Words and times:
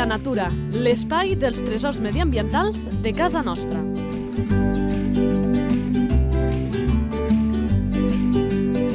Mica 0.00 0.16
Natura, 0.16 0.46
l'espai 0.72 1.34
dels 1.36 1.58
tresors 1.60 1.98
mediambientals 2.00 2.86
de 3.04 3.10
casa 3.12 3.42
nostra. 3.44 3.82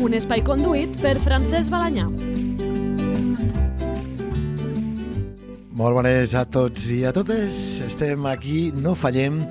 Un 0.01 0.15
espai 0.17 0.41
conduït 0.47 0.95
per 1.03 1.19
Francesc 1.21 1.69
Balanyà. 1.69 2.07
Molt 5.77 5.99
bones 5.99 6.33
a 6.33 6.41
tots 6.49 6.87
i 6.89 7.03
a 7.05 7.11
totes. 7.13 7.59
Estem 7.85 8.25
aquí, 8.31 8.71
no 8.73 8.95
fallem, 8.97 9.43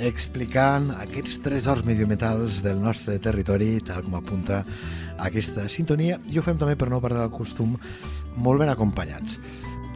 explicant 0.00 0.94
aquests 0.96 1.42
tresors 1.44 1.84
mediometals 1.84 2.62
del 2.64 2.80
nostre 2.80 3.18
territori, 3.20 3.74
tal 3.84 4.00
com 4.06 4.16
apunta 4.16 4.62
aquesta 5.20 5.68
sintonia, 5.68 6.16
i 6.32 6.40
ho 6.40 6.46
fem 6.48 6.56
també 6.56 6.78
per 6.80 6.88
no 6.88 7.02
perdre 7.04 7.28
el 7.28 7.36
costum 7.36 7.76
molt 8.40 8.64
ben 8.64 8.72
acompanyats. 8.72 9.36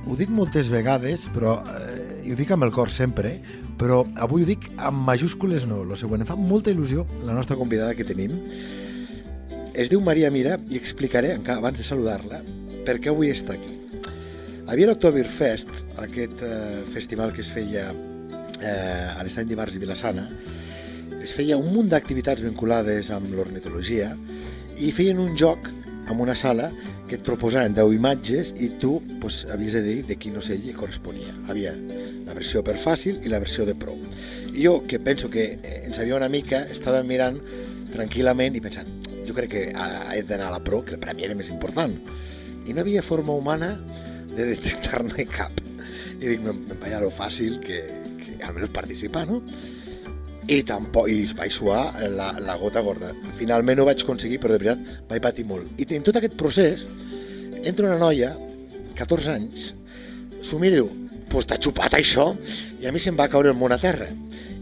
Ho 0.06 0.14
dic 0.14 0.30
moltes 0.30 0.68
vegades, 0.70 1.26
però 1.34 1.56
eh, 1.66 2.20
i 2.26 2.32
ho 2.32 2.36
dic 2.38 2.52
amb 2.54 2.66
el 2.66 2.72
cor 2.74 2.92
sempre, 2.94 3.36
però 3.78 4.04
avui 4.22 4.44
ho 4.44 4.48
dic 4.48 4.68
amb 4.76 5.02
majúscules 5.06 5.66
no. 5.66 5.82
Lo 5.84 5.98
següent, 5.98 6.22
em 6.22 6.28
fa 6.28 6.36
molta 6.38 6.70
il·lusió 6.70 7.06
la 7.26 7.34
nostra 7.34 7.58
convidada 7.58 7.96
que 7.98 8.06
tenim, 8.06 8.36
es 9.76 9.90
diu 9.92 10.00
Maria 10.00 10.30
Mira 10.32 10.56
i 10.70 10.78
explicaré, 10.78 11.34
encara 11.36 11.60
abans 11.60 11.78
de 11.82 11.84
saludar-la, 11.84 12.40
per 12.86 12.96
què 13.02 13.10
avui 13.12 13.32
està 13.34 13.56
aquí. 13.58 13.74
Havia 14.66 14.88
l'Octoberfest, 14.88 15.74
aquest 16.02 16.40
eh, 16.42 16.84
festival 16.90 17.34
que 17.34 17.42
es 17.44 17.50
feia 17.54 17.88
eh, 17.90 19.10
a 19.12 19.22
l'estany 19.22 19.50
d'Ibars 19.50 19.76
i 19.76 19.82
Vilassana, 19.82 20.24
es 21.22 21.34
feia 21.34 21.58
un 21.58 21.68
munt 21.74 21.90
d'activitats 21.90 22.42
vinculades 22.46 23.10
amb 23.14 23.34
l'ornitologia 23.34 24.12
i 24.78 24.92
feien 24.94 25.18
un 25.22 25.34
joc 25.38 25.70
amb 26.06 26.20
una 26.22 26.34
sala 26.38 26.70
que 27.08 27.16
et 27.18 27.24
proposaven 27.26 27.74
10 27.74 27.94
imatges 27.96 28.52
i 28.62 28.70
tu 28.80 29.00
pues, 29.20 29.44
havies 29.50 29.74
de 29.74 29.82
dir 29.82 29.98
de 30.06 30.16
quin 30.16 30.36
ocell 30.38 30.64
hi 30.64 30.74
corresponia. 30.76 31.34
Havia 31.50 31.74
la 32.26 32.34
versió 32.34 32.62
per 32.66 32.76
fàcil 32.80 33.20
i 33.24 33.32
la 33.32 33.40
versió 33.42 33.66
de 33.66 33.74
pro. 33.78 33.96
I 34.54 34.64
jo, 34.64 34.80
que 34.86 35.00
penso 35.00 35.30
que 35.30 35.58
eh, 35.62 35.82
en 35.84 35.94
sabia 35.94 36.16
una 36.16 36.30
mica, 36.32 36.62
estava 36.70 37.02
mirant 37.02 37.40
tranquil·lament 37.92 38.56
i 38.56 38.62
pensant, 38.64 38.88
jo 39.26 39.34
crec 39.34 39.50
que 39.52 39.62
he 39.70 40.22
d'anar 40.26 40.50
a 40.50 40.56
la 40.56 40.62
Pro, 40.64 40.82
que 40.84 40.96
el 40.96 41.02
premi 41.02 41.26
era 41.26 41.36
més 41.38 41.50
important. 41.50 41.94
I 42.66 42.74
no 42.74 42.82
havia 42.82 43.02
forma 43.02 43.34
humana 43.34 43.74
de 44.34 44.46
detectar-ne 44.52 45.26
cap. 45.30 45.62
I 46.16 46.24
dic, 46.24 46.44
me'n 46.44 46.78
vaig 46.80 46.94
a 46.96 47.02
lo 47.02 47.10
fàcil 47.12 47.58
que, 47.62 47.82
que 48.22 48.38
almenys 48.46 48.72
participar, 48.74 49.26
no? 49.28 49.42
I 50.46 50.60
tampoc, 50.62 51.08
i 51.10 51.24
vaig 51.34 51.50
suar 51.50 51.80
la, 52.14 52.28
la 52.44 52.54
gota 52.60 52.82
gorda. 52.86 53.10
Finalment 53.34 53.80
ho 53.82 53.86
vaig 53.88 54.04
aconseguir, 54.04 54.38
però 54.42 54.54
de 54.54 54.60
veritat 54.62 55.08
vaig 55.10 55.22
patir 55.24 55.46
molt. 55.48 55.72
I 55.82 55.88
en 55.96 56.04
tot 56.06 56.18
aquest 56.20 56.36
procés, 56.38 56.84
entra 57.64 57.88
una 57.88 57.98
noia, 57.98 58.30
14 58.96 59.32
anys, 59.34 59.72
s'ho 60.38 60.60
mira 60.62 60.78
i 60.78 60.78
diu, 60.78 60.90
pues 61.32 61.48
t'ha 61.50 61.58
xupat 61.58 61.98
això, 61.98 62.28
i 62.78 62.86
a 62.86 62.92
mi 62.94 63.02
se'm 63.02 63.18
va 63.18 63.26
caure 63.32 63.50
el 63.50 63.58
món 63.58 63.74
a 63.74 63.80
terra. 63.82 64.06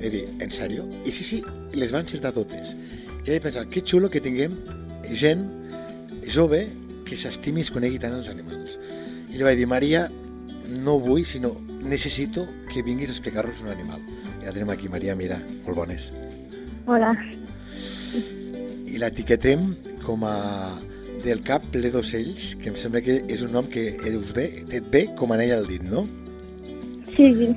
I 0.01 0.13
dic, 0.13 0.33
en 0.45 0.53
sèrio? 0.53 0.87
I 1.05 1.13
sí, 1.13 1.27
sí, 1.27 1.43
les 1.77 1.93
van 1.93 2.07
encertar 2.07 2.33
totes. 2.37 2.73
I 3.25 3.37
he 3.37 3.43
pensat, 3.45 3.69
que 3.69 3.85
xulo 3.85 4.09
que 4.13 4.25
tinguem 4.25 4.57
gent 5.13 5.45
jove 6.33 6.65
que 7.05 7.17
s'estimi 7.21 7.61
i 7.61 7.69
es 7.69 7.73
conegui 7.73 8.01
tant 8.01 8.17
els 8.17 8.33
animals. 8.33 8.79
I 9.29 9.37
li 9.37 9.45
vaig 9.45 9.61
dir, 9.61 9.69
Maria, 9.69 10.07
no 10.81 10.97
vull, 11.01 11.25
sinó 11.29 11.53
necessito 11.85 12.47
que 12.73 12.83
vinguis 12.83 13.11
a 13.11 13.13
explicar-nos 13.13 13.61
un 13.63 13.69
animal. 13.69 14.01
La 14.45 14.53
tenim 14.53 14.71
aquí, 14.71 14.91
Maria, 14.93 15.15
mira, 15.17 15.39
molt 15.65 15.79
bones. 15.79 16.11
Hola. 16.87 17.15
I 18.85 19.01
l'etiquetem 19.01 19.71
com 20.05 20.27
a 20.29 20.35
del 21.25 21.41
cap 21.47 21.65
ple 21.73 21.89
d'ocells, 21.93 22.53
que 22.61 22.69
em 22.69 22.77
sembla 22.77 23.01
que 23.05 23.23
és 23.33 23.45
un 23.47 23.55
nom 23.57 23.67
que 23.71 23.87
us 24.13 24.35
ve, 24.37 24.51
et 24.69 24.93
ve 24.93 25.07
com 25.17 25.33
anell 25.33 25.55
al 25.57 25.67
dit, 25.71 25.83
no? 25.89 26.05
Sí, 27.15 27.31
sí. 27.39 27.49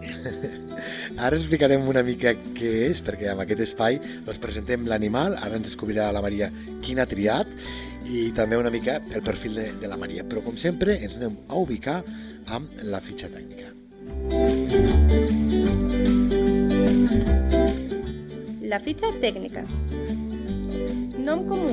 Ara 1.25 1.35
explicarem 1.35 1.87
una 1.89 2.03
mica 2.05 2.35
què 2.55 2.71
és, 2.87 3.01
perquè 3.03 3.31
amb 3.31 3.43
aquest 3.43 3.63
espai 3.65 3.97
doncs, 3.99 4.39
presentem 4.39 4.85
l'animal, 4.87 5.33
ara 5.41 5.57
ens 5.57 5.71
descobrirà 5.71 6.11
la 6.13 6.21
Maria 6.21 6.51
quin 6.85 7.01
ha 7.01 7.07
triat 7.09 7.49
i 8.13 8.27
també 8.37 8.59
una 8.61 8.71
mica 8.71 8.99
el 9.09 9.25
perfil 9.25 9.57
de, 9.57 9.71
de 9.81 9.89
la 9.89 9.97
Maria. 9.97 10.23
Però, 10.29 10.45
com 10.45 10.55
sempre, 10.55 10.99
ens 11.01 11.17
anem 11.17 11.41
a 11.49 11.57
ubicar 11.65 12.03
amb 12.53 12.85
la 12.93 13.01
fitxa 13.03 13.33
tècnica. 13.33 13.73
La 18.67 18.79
fitxa 18.83 19.07
tècnica. 19.21 19.61
Nom 21.23 21.45
comú. 21.47 21.69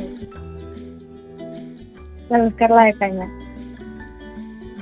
Per 2.29 2.39
buscar-la 2.39 2.85
de 2.87 2.93
canya. 3.01 3.27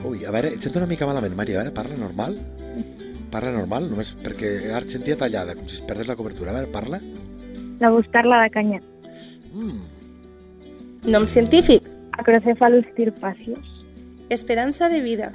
Ui, 0.05 0.27
a 0.27 0.33
veure, 0.35 0.51
et 0.53 0.61
sento 0.61 0.83
una 0.83 0.89
mica 0.91 1.09
malament, 1.09 1.33
Maria. 1.39 1.61
A 1.61 1.63
veure, 1.63 1.75
parla 1.79 1.97
normal. 1.97 2.37
Parla 3.33 3.55
normal, 3.55 3.89
només 3.89 4.13
perquè 4.21 4.51
ara 4.75 4.85
et 4.85 4.93
sentia 4.93 5.17
tallada, 5.17 5.57
com 5.57 5.65
si 5.71 5.79
es 5.79 5.87
perdés 5.89 6.11
la 6.11 6.19
cobertura. 6.19 6.53
A 6.53 6.59
veure, 6.59 6.69
parla. 6.75 7.01
De 7.81 7.93
buscar-la 7.97 8.43
de 8.45 8.53
canya. 8.59 8.83
Mm. 9.55 9.81
Nom 11.17 11.27
científic. 11.27 11.89
Acrocephalus 12.21 12.93
tirpacius. 12.99 13.73
Esperança 14.29 14.93
de 14.93 15.01
vida. 15.01 15.33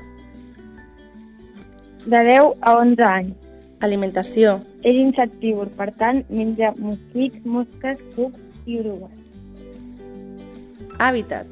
De 2.05 2.21
10 2.21 2.53
a 2.61 2.77
11 2.77 3.09
anys. 3.09 3.46
Alimentació. 3.85 4.57
És 4.81 4.97
insectívor, 4.97 5.69
per 5.77 5.91
tant, 5.99 6.23
menja 6.33 6.73
mosquits, 6.81 7.43
mosques, 7.45 8.01
cucs 8.15 8.65
i 8.65 8.79
orugues. 8.81 9.13
Hàbitat. 10.97 11.45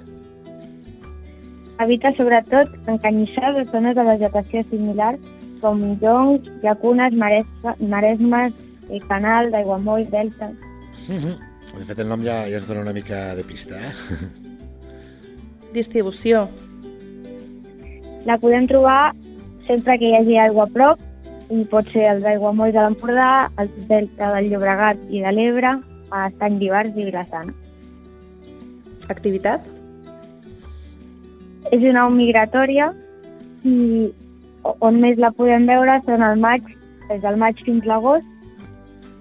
Habita 1.78 2.12
sobretot 2.18 2.72
en 2.88 2.98
canyissars 3.04 3.60
o 3.62 3.66
zones 3.70 3.98
de 3.98 4.06
vegetació 4.08 4.64
similar 4.70 5.14
com 5.62 5.82
joncs, 6.02 6.48
llacunes, 6.64 7.14
maresmes, 7.14 7.84
maresmes 7.90 8.54
eh, 8.90 9.02
canal, 9.10 9.52
d'aiguamolls, 9.52 10.10
deltes. 10.10 10.56
Mm 11.08 11.18
-hmm. 11.18 11.36
De 11.78 11.86
fet, 11.86 12.00
el 12.00 12.08
nom 12.08 12.22
ja, 12.24 12.46
ja 12.48 12.58
ens 12.58 12.68
dona 12.68 12.82
una 12.82 12.94
mica 12.94 13.36
de 13.36 13.44
pista, 13.44 13.76
eh? 13.76 13.94
Distribució. 15.74 16.48
La 18.26 18.38
podem 18.38 18.68
trobar 18.68 19.14
sempre 19.68 19.98
que 20.00 20.10
hi 20.10 20.16
hagi 20.16 20.38
aigua 20.38 20.64
a 20.64 20.68
prop, 20.68 21.00
i 21.54 21.62
pot 21.70 21.88
ser 21.94 22.08
els 22.10 22.26
aiguamolls 22.26 22.74
de 22.74 22.82
l'Empordà, 22.82 23.30
el 23.62 23.70
delta 23.90 24.32
del 24.36 24.50
Llobregat 24.52 25.02
i 25.14 25.22
de 25.22 25.34
l'Ebre, 25.36 25.76
a 26.10 26.28
Estany 26.30 26.58
d'Ibars 26.62 26.98
i 26.98 27.06
Vilassana. 27.10 27.54
Activitat. 29.14 29.66
És 31.74 31.84
una 31.84 32.06
au 32.06 32.14
migratòria 32.14 32.92
i 33.66 33.76
on 34.82 35.00
més 35.02 35.20
la 35.22 35.32
podem 35.34 35.68
veure 35.70 36.00
són 36.06 36.26
al 36.26 36.40
maig, 36.42 36.66
des 37.10 37.22
del 37.22 37.38
maig 37.42 37.62
fins 37.66 37.86
l'agost, 37.86 38.28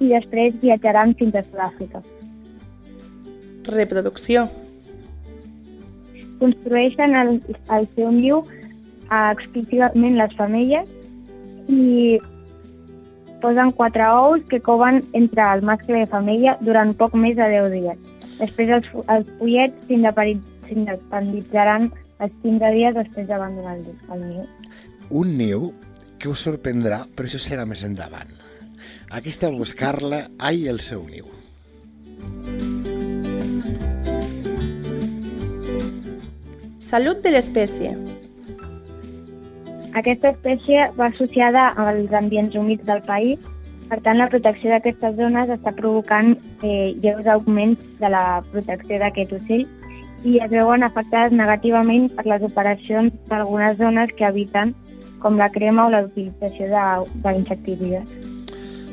i 0.01 0.11
després 0.13 0.57
viatjaran 0.63 1.15
fins 1.19 1.37
a 1.37 1.45
Sud-àfrica. 1.45 2.03
Reproducció. 3.69 4.49
Construeixen 6.41 7.15
el, 7.17 7.39
el 7.73 7.87
seu 7.95 8.11
niu 8.13 8.43
exclusivament 9.15 10.17
les 10.19 10.33
femelles 10.37 10.94
i 11.69 12.19
posen 13.45 13.73
quatre 13.77 14.07
ous 14.17 14.41
que 14.49 14.61
coven 14.65 15.03
entre 15.13 15.45
el 15.53 15.63
mascle 15.63 15.99
i 15.99 16.05
la 16.05 16.13
femella 16.13 16.57
durant 16.65 16.95
poc 16.97 17.15
més 17.15 17.37
de 17.37 17.49
10 17.53 17.71
dies. 17.75 17.99
Després 18.39 18.73
els, 18.79 18.89
els 19.13 19.29
pollets 19.39 19.85
s'independitzaran 19.89 21.91
els 22.25 22.33
15 22.43 22.73
dies 22.75 22.97
després 22.97 23.29
d'abandonar 23.29 23.77
el, 23.77 23.85
el 24.15 24.21
niu. 24.25 24.43
Un 25.11 25.37
niu 25.39 25.73
que 26.19 26.31
us 26.33 26.45
sorprendrà, 26.47 27.05
però 27.13 27.29
això 27.29 27.41
serà 27.43 27.67
més 27.69 27.85
endavant. 27.85 28.33
Aquesta 29.15 29.51
buscar-la, 29.53 30.25
ai, 30.41 30.65
el 30.73 30.81
seu 30.81 31.05
niu. 31.05 31.29
Salut 36.81 37.21
de 37.25 37.35
l'espècie. 37.35 38.14
Aquesta 39.95 40.33
espècie 40.35 40.89
va 40.99 41.07
associada 41.13 41.69
als 41.79 42.13
ambients 42.13 42.57
humits 42.59 42.83
del 42.87 43.03
país, 43.07 43.39
per 43.89 44.01
tant 44.03 44.19
la 44.19 44.27
protecció 44.33 44.73
d'aquestes 44.73 45.15
zones 45.15 45.53
està 45.55 45.71
provocant 45.77 46.33
eh, 46.67 46.95
lleus 46.99 47.29
augments 47.31 47.85
de 48.01 48.11
la 48.11 48.43
protecció 48.51 48.99
d'aquest 48.99 49.35
ocell 49.37 49.67
i 50.25 50.39
es 50.41 50.51
veuen 50.51 50.83
afectades 50.83 51.37
negativament 51.37 52.09
per 52.17 52.25
les 52.27 52.43
operacions 52.43 53.13
d'algunes 53.31 53.77
zones 53.79 54.11
que 54.19 54.27
habiten, 54.27 54.73
com 55.21 55.39
la 55.39 55.51
crema 55.53 55.87
o 55.87 55.93
la 55.93 56.03
utilització 56.09 56.67
d'insecticides. 57.23 58.09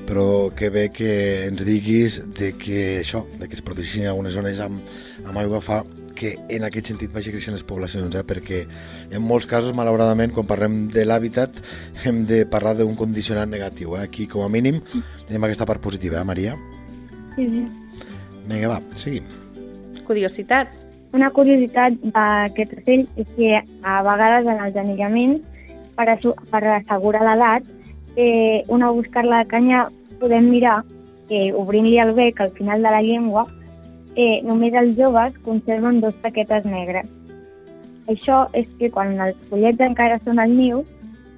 Però 0.06 0.51
que 0.53 0.69
bé 0.69 0.89
que 0.92 1.12
ens 1.48 1.63
diguis 1.65 2.19
de 2.38 2.51
que 2.59 3.00
això, 3.00 3.24
de 3.39 3.48
que 3.48 3.57
es 3.57 3.63
protegeixin 3.63 4.12
algunes 4.12 4.36
zones 4.38 4.59
amb, 4.59 4.86
amb 5.25 5.42
aigua 5.42 5.63
fa 5.63 5.81
que 6.22 6.36
en 6.54 6.66
aquest 6.68 6.92
sentit 6.92 7.10
vagi 7.14 7.34
creixent 7.34 7.56
les 7.58 7.66
poblacions, 7.66 8.14
eh? 8.14 8.22
perquè 8.28 8.62
en 9.10 9.24
molts 9.26 9.48
casos, 9.50 9.74
malauradament, 9.78 10.34
quan 10.36 10.46
parlem 10.46 10.84
de 10.94 11.06
l'hàbitat, 11.08 11.58
hem 12.06 12.22
de 12.30 12.44
parlar 12.46 12.76
d'un 12.78 12.94
condicionant 13.00 13.50
negatiu. 13.50 13.96
Eh? 13.98 14.06
Aquí, 14.06 14.28
com 14.30 14.46
a 14.46 14.52
mínim, 14.54 14.78
tenim 15.26 15.48
aquesta 15.48 15.66
part 15.66 15.82
positiva, 15.82 16.20
eh, 16.22 16.28
Maria? 16.28 16.54
Sí, 17.36 17.48
sí. 17.50 17.66
Vinga, 18.46 18.70
va, 18.70 18.80
seguim. 19.00 19.26
Curiositats. 20.06 20.86
Una 21.18 21.32
curiositat 21.34 21.98
d'aquest 22.14 22.78
ocell 22.78 23.08
és 23.20 23.32
que 23.36 23.50
a 23.58 23.96
vegades 24.06 24.48
en 24.48 24.62
els 24.68 24.78
anillaments 24.80 25.42
per, 25.98 26.06
per 26.54 26.62
assegurar 26.78 27.24
l'edat, 27.26 27.66
eh, 28.16 28.64
una 28.70 28.92
a 28.92 28.96
buscar 28.96 29.26
la 29.26 29.42
canya 29.50 29.88
podem 30.22 30.52
mirar 30.54 30.84
que 31.28 31.50
obrint-li 31.58 31.98
el 32.04 32.14
bec 32.14 32.40
al 32.44 32.54
final 32.54 32.86
de 32.86 32.94
la 32.94 33.02
llengua, 33.02 33.48
eh, 34.16 34.42
només 34.44 34.74
els 34.74 34.98
joves 34.98 35.38
conserven 35.46 36.02
dos 36.02 36.16
taquetes 36.22 36.66
negres. 36.66 37.08
Això 38.12 38.48
és 38.58 38.68
que 38.80 38.90
quan 38.92 39.13
els 39.22 39.38
pollets 39.50 39.84
encara 39.86 40.19
són 40.25 40.42
al 40.42 40.52
niu, 40.56 40.84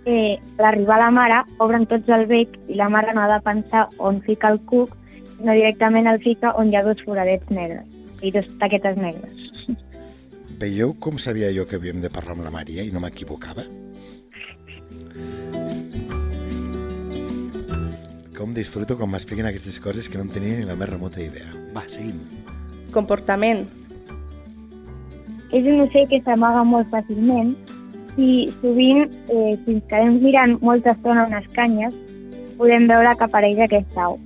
eh, 0.06 0.40
a 0.58 0.64
l'arribar 0.64 1.00
la 1.00 1.12
mare, 1.12 1.44
obren 1.64 1.86
tots 1.86 2.10
el 2.10 2.25
bec 2.28 2.58
i 2.68 2.80
la 2.80 2.90
mare 2.90 3.14
no 3.14 3.24
ha 3.24 3.31
de 3.36 3.42
pensar 3.44 3.88
on 3.98 4.22
fica 4.25 4.50
el 4.50 4.60
cuc, 4.70 4.96
sinó 5.38 5.54
directament 5.54 6.08
el 6.08 6.22
fica 6.24 6.54
on 6.58 6.72
hi 6.72 6.78
ha 6.78 6.84
dos 6.86 7.02
foradets 7.06 7.50
negres 7.52 7.86
i 8.22 8.31
dos 8.31 8.48
taquetes 8.60 8.98
negres. 8.98 9.40
Veieu 10.60 10.94
com 11.00 11.18
sabia 11.20 11.52
jo 11.52 11.66
que 11.68 11.75
havíem 11.75 12.00
de 12.00 12.12
parlar 12.14 12.38
amb 12.38 12.46
la 12.48 12.54
Maria 12.54 12.86
i 12.86 12.92
no 12.94 13.02
m'equivocava? 13.04 13.66
Com 18.38 18.56
disfruto 18.56 18.96
quan 19.00 19.12
m'expliquen 19.12 19.48
aquestes 19.50 19.80
coses 19.84 20.10
que 20.10 20.18
no 20.20 20.28
en 20.28 20.31
tenia 20.31 20.58
ni 20.60 20.68
la 20.68 20.80
més 20.80 20.90
remota 20.90 21.22
idea. 21.24 21.52
Va, 21.75 21.84
seguim. 21.88 22.43
Comportament. 22.94 23.66
És 25.54 25.66
un 25.69 25.84
ocell 25.86 26.07
que 26.10 26.22
s'amaga 26.25 26.63
molt 26.66 26.90
fàcilment 26.94 27.54
i 28.18 28.50
sovint, 28.62 29.07
eh, 29.30 29.56
si 29.66 29.75
ens 29.75 29.86
quedem 29.90 30.19
mirant 30.22 30.57
molta 30.62 30.94
estona 30.94 31.25
unes 31.30 31.48
canyes, 31.57 31.94
podem 32.57 32.88
veure 32.90 33.16
que 33.18 33.25
apareix 33.25 33.60
aquest 33.66 33.98
au. 33.98 34.19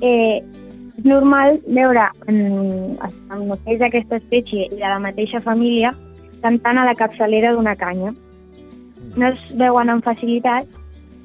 Eh, 0.00 0.42
és 0.96 1.04
normal 1.04 1.58
veure 1.66 2.06
en, 2.28 2.40
en 3.02 3.50
ocells 3.52 3.80
d'aquesta 3.82 4.20
espècie 4.20 4.68
i 4.70 4.78
de 4.78 4.84
la 4.84 5.00
mateixa 5.00 5.42
família 5.44 5.92
cantant 6.40 6.78
a 6.80 6.86
la 6.88 6.94
capçalera 6.96 7.52
d'una 7.52 7.76
canya. 7.76 8.12
No 9.16 9.28
es 9.28 9.40
veuen 9.60 9.92
amb 9.92 10.04
facilitat, 10.04 10.68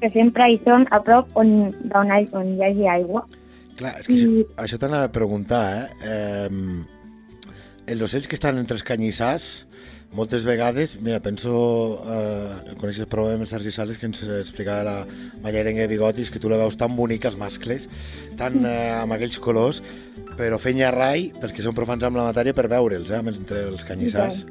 que 0.00 0.10
sempre 0.10 0.48
hi 0.50 0.58
són 0.64 0.84
a 0.90 0.98
prop 1.00 1.28
on, 1.38 1.72
on, 1.94 2.10
on 2.10 2.52
hi 2.56 2.64
hagi 2.66 2.88
aigua. 2.96 3.22
Clar, 3.76 3.94
és 4.00 4.06
que 4.06 4.14
I- 4.18 4.46
això 4.62 4.78
t'anava 4.78 5.08
a 5.08 5.12
preguntar, 5.12 5.90
eh? 6.02 6.48
eh? 6.48 6.48
Els 7.92 8.02
ocells 8.06 8.28
que 8.30 8.36
estan 8.38 8.58
entre 8.60 8.76
els 8.76 8.84
canyissars, 8.86 9.66
moltes 10.12 10.44
vegades, 10.44 10.98
mira, 11.00 11.18
penso, 11.24 11.52
eh, 12.04 12.74
coneixes 12.78 13.08
prou 13.10 13.30
amb 13.32 13.42
el 13.42 13.48
Sergi 13.50 13.72
Sales 13.74 13.98
que 13.98 14.06
ens 14.06 14.20
explicava 14.22 14.84
la 14.84 14.96
Mallarenga 15.42 15.86
Bigotis, 15.90 16.30
que 16.30 16.38
tu 16.38 16.50
la 16.52 16.58
veus 16.60 16.76
tan 16.76 16.94
bonica, 16.94 17.28
els 17.32 17.38
mascles, 17.40 17.88
tan 18.38 18.60
eh, 18.68 18.92
amb 19.00 19.16
aquells 19.16 19.40
colors, 19.42 19.82
però 20.36 20.60
fent 20.62 20.78
rai, 20.94 21.32
pels 21.40 21.52
que 21.56 21.64
són 21.64 21.74
profans 21.74 22.04
amb 22.04 22.16
la 22.20 22.28
matèria, 22.28 22.54
per 22.54 22.68
veure'ls, 22.68 23.10
eh, 23.10 23.22
entre 23.34 23.64
els 23.72 23.82
canyissars. 23.88 24.44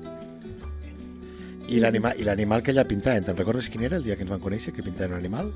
I 1.71 1.79
l'animal 1.79 2.17
i 2.19 2.25
l'animal 2.27 2.62
que 2.65 2.71
ella 2.74 2.83
pintaven, 2.83 3.24
te'n 3.24 3.38
recordes 3.38 3.69
quin 3.71 3.85
era 3.88 3.95
el 3.95 4.03
dia 4.03 4.17
que 4.17 4.25
ens 4.25 4.31
van 4.33 4.41
conèixer, 4.44 4.74
que 4.74 4.83
pintaven 4.83 5.13
un 5.13 5.19
animal? 5.21 5.53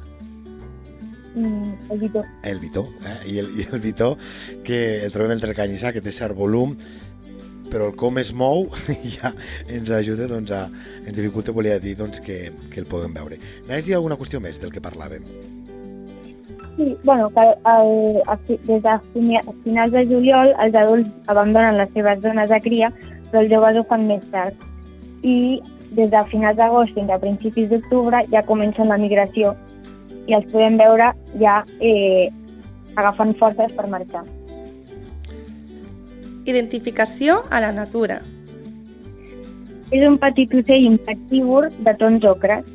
Mm, 1.35 1.73
el 1.91 1.99
Vito. 1.99 2.21
El 2.43 2.59
Vitó, 2.61 2.87
eh? 3.03 3.17
I, 3.27 3.39
el, 3.39 3.49
i 3.59 3.65
el 3.71 3.81
Vitó, 3.83 4.17
que 4.63 5.03
el 5.03 5.11
trobem 5.11 5.33
entre 5.35 5.49
el 5.51 5.55
canyissar, 5.57 5.91
que 5.93 6.01
té 6.01 6.13
cert 6.15 6.35
volum, 6.37 6.77
però 7.71 7.89
el 7.89 7.95
com 7.99 8.17
es 8.21 8.29
mou 8.33 8.69
ja 9.17 9.33
ens 9.67 9.89
ajuda, 9.91 10.29
doncs, 10.31 10.51
a, 10.55 10.61
ens 11.03 11.15
dificulta, 11.17 11.51
volia 11.51 11.79
dir, 11.83 11.95
doncs, 11.99 12.21
que, 12.23 12.53
que 12.71 12.79
el 12.79 12.87
puguem 12.87 13.11
veure. 13.17 13.39
Anaves 13.65 13.83
a 13.83 13.87
dir 13.89 13.97
alguna 13.99 14.15
qüestió 14.21 14.39
més 14.39 14.61
del 14.63 14.71
que 14.71 14.83
parlàvem? 14.85 15.25
Sí, 16.77 16.95
bueno, 17.03 17.29
que 17.31 17.43
el, 17.71 18.39
fi- 18.47 18.59
des 18.67 18.81
de 18.83 18.95
finals 19.63 19.91
de 19.93 20.05
juliol 20.09 20.53
els 20.59 20.75
adults 20.75 21.09
abandonen 21.31 21.77
les 21.79 21.91
seves 21.95 22.19
zones 22.23 22.49
de 22.51 22.59
cria, 22.61 22.89
però 23.31 23.43
els 23.43 23.51
joves 23.51 23.77
ho 23.79 23.85
fan 23.91 24.07
més 24.07 24.23
tard. 24.31 24.55
I 25.23 25.61
des 25.95 26.09
de 26.11 26.23
finals 26.31 26.57
d'agost 26.59 26.91
fins 26.95 27.11
a 27.11 27.19
principis 27.21 27.69
d'octubre 27.71 28.19
ja 28.31 28.43
comencen 28.43 28.91
la 28.91 28.97
migració 28.99 29.53
i 30.27 30.35
els 30.37 30.47
podem 30.51 30.77
veure 30.81 31.11
ja 31.41 31.59
eh, 31.79 32.29
agafant 32.95 33.35
forces 33.39 33.73
per 33.75 33.87
marxar. 33.91 34.23
Identificació 36.45 37.41
a 37.49 37.61
la 37.63 37.71
natura. 37.73 38.21
És 39.93 40.01
un 40.05 40.17
petit 40.21 40.53
ocell 40.53 40.87
insectívor 40.89 41.69
de 41.85 41.93
tons 41.99 42.25
ocres 42.25 42.65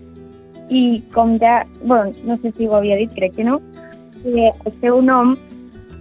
i 0.70 1.02
com 1.14 1.37
ja, 1.43 1.64
bueno, 1.82 2.14
no 2.25 2.37
sé 2.38 2.52
si 2.56 2.67
ho 2.67 2.76
havia 2.79 2.99
dit, 3.00 3.11
crec 3.14 3.35
que 3.37 3.47
no, 3.47 3.58
eh, 4.25 4.50
el 4.50 4.76
seu 4.81 5.00
nom 5.03 5.35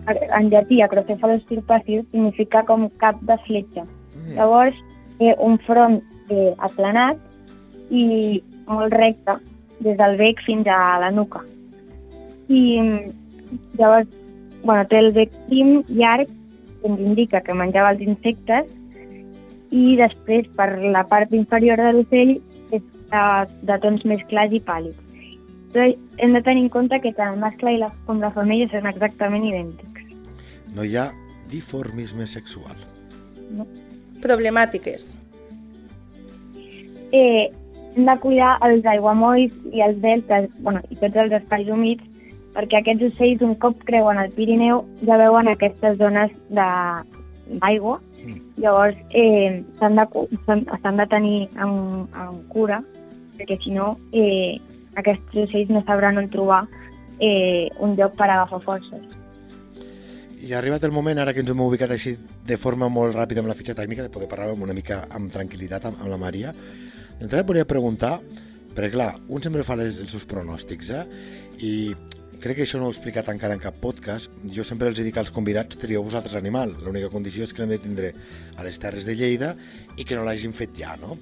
en 0.10 0.50
llatí 0.50 0.81
acrocephalus 0.81 1.45
tirpacius 1.45 2.06
significa 2.12 2.63
com 2.66 2.88
cap 3.02 3.19
de 3.22 3.38
fletxa. 3.45 3.86
Mm. 3.86 4.36
Llavors, 4.38 4.78
té 5.19 5.34
un 5.42 5.57
front 5.66 6.00
eh, 6.30 6.54
aplanat 6.57 7.19
i 7.90 8.42
molt 8.69 8.94
recte, 8.94 9.40
des 9.80 9.98
del 9.98 10.18
bec 10.20 10.42
fins 10.46 10.68
a 10.68 11.00
la 11.02 11.12
nuca. 11.12 11.42
I 12.50 12.80
mm, 12.81 13.00
llavors, 13.80 14.10
bueno, 14.64 14.86
té 14.90 15.00
el 15.00 15.12
bec 15.16 15.34
prim, 15.48 15.84
llarg, 15.88 16.31
que 16.81 16.92
ens 16.92 17.04
indica 17.04 17.42
que 17.42 17.56
menjava 17.56 17.94
els 17.96 18.04
insectes, 18.06 18.72
i 19.70 19.96
després, 20.00 20.48
per 20.58 20.72
la 20.81 21.06
part 21.08 21.34
inferior 21.36 21.78
de 21.78 21.94
l'ocell, 21.94 22.36
és 22.72 22.81
de, 22.81 23.24
de 23.70 23.78
tons 23.84 24.06
més 24.10 24.26
clars 24.31 24.54
i 24.56 24.62
pàl·lids. 24.66 25.06
Però 25.74 25.86
hem 26.18 26.34
de 26.34 26.42
tenir 26.42 26.66
en 26.66 26.74
compte 26.74 26.98
que 27.04 27.14
tant 27.14 27.36
el 27.36 27.42
mascle 27.42 27.76
i 27.76 27.81
la, 27.81 27.92
com 28.08 28.22
la 28.24 28.31
femella 28.34 28.70
són 28.72 28.90
exactament 28.90 29.46
idèntics. 29.46 30.08
No 30.74 30.86
hi 30.86 30.96
ha 30.98 31.10
diformisme 31.50 32.26
sexual. 32.30 32.78
Problemàtiques. 34.22 35.14
eh, 37.12 37.52
hem 37.95 38.06
de 38.06 38.15
cuidar 38.21 38.57
els 38.65 38.86
aiguamolls 38.86 39.56
i 39.74 39.83
els 39.86 40.00
deltes, 40.03 40.50
bueno, 40.59 40.81
i 40.89 40.97
tots 41.00 41.18
els 41.24 41.36
espais 41.39 41.69
humits, 41.69 42.06
perquè 42.56 42.80
aquests 42.80 43.07
ocells, 43.12 43.44
un 43.45 43.56
cop 43.62 43.81
creuen 43.88 44.19
el 44.21 44.31
Pirineu, 44.36 44.83
ja 45.06 45.19
veuen 45.21 45.50
aquestes 45.51 45.97
zones 46.00 46.33
d'aigua. 46.50 48.00
Mm. 48.19 48.39
Llavors, 48.59 48.97
eh, 49.15 49.63
s'han 49.80 49.95
de, 49.95 50.07
de 51.01 51.07
tenir 51.13 51.38
en, 51.56 51.75
en 52.09 52.41
cura, 52.51 52.81
perquè 53.38 53.59
si 53.63 53.71
no, 53.75 53.94
eh, 54.12 54.59
aquests 55.00 55.45
ocells 55.45 55.71
no 55.71 55.83
sabran 55.88 56.19
on 56.19 56.27
trobar 56.30 56.65
eh, 57.19 57.69
un 57.80 57.95
lloc 57.95 58.18
per 58.19 58.30
agafar 58.30 58.62
forces. 58.65 59.07
I 60.39 60.53
ha 60.53 60.59
arribat 60.59 60.83
el 60.88 60.94
moment, 60.95 61.19
ara 61.19 61.33
que 61.35 61.42
ens 61.44 61.52
hem 61.52 61.61
ubicat 61.61 61.92
així 61.92 62.14
de 62.47 62.57
forma 62.57 62.87
molt 62.90 63.16
ràpida 63.16 63.44
amb 63.44 63.52
la 63.52 63.57
fitxa 63.59 63.75
tècnica, 63.75 64.06
de 64.06 64.11
poder 64.14 64.30
parlar 64.31 64.54
una 64.56 64.75
mica 64.75 65.02
amb 65.11 65.31
tranquil·litat 65.31 65.90
amb, 65.90 65.99
amb 65.99 66.11
la 66.11 66.19
Maria. 66.21 66.54
D'entrada 67.19 67.44
volia 67.44 67.68
preguntar, 67.68 68.14
perquè 68.71 68.94
clar, 68.94 69.09
un 69.28 69.44
sempre 69.44 69.66
fa 69.68 69.76
les, 69.76 69.97
els 69.99 70.14
seus 70.16 70.23
pronòstics, 70.30 70.92
eh? 70.95 71.02
I 71.68 71.71
crec 72.40 72.61
que 72.61 72.64
això 72.64 72.80
no 72.80 72.88
ho 72.88 72.94
he 72.94 72.95
explicat 72.95 73.28
encara 73.28 73.57
en 73.57 73.59
cap 73.59 73.76
podcast. 73.83 74.31
Jo 74.47 74.64
sempre 74.64 74.88
els 74.88 75.02
dic 75.04 75.19
als 75.19 75.33
convidats, 75.35 75.76
trieu 75.81 76.06
vosaltres 76.06 76.38
l'animal. 76.38 76.71
L'única 76.85 77.11
condició 77.11 77.44
és 77.44 77.52
que 77.52 77.59
l'hem 77.59 77.73
de 77.76 77.80
tindre 77.83 78.14
a 78.56 78.64
les 78.64 78.80
Terres 78.80 79.04
de 79.04 79.18
Lleida 79.19 79.52
i 79.99 80.07
que 80.07 80.16
no 80.16 80.23
l'hagin 80.23 80.56
fet 80.56 80.71
ja, 80.80 80.95
no? 81.02 81.18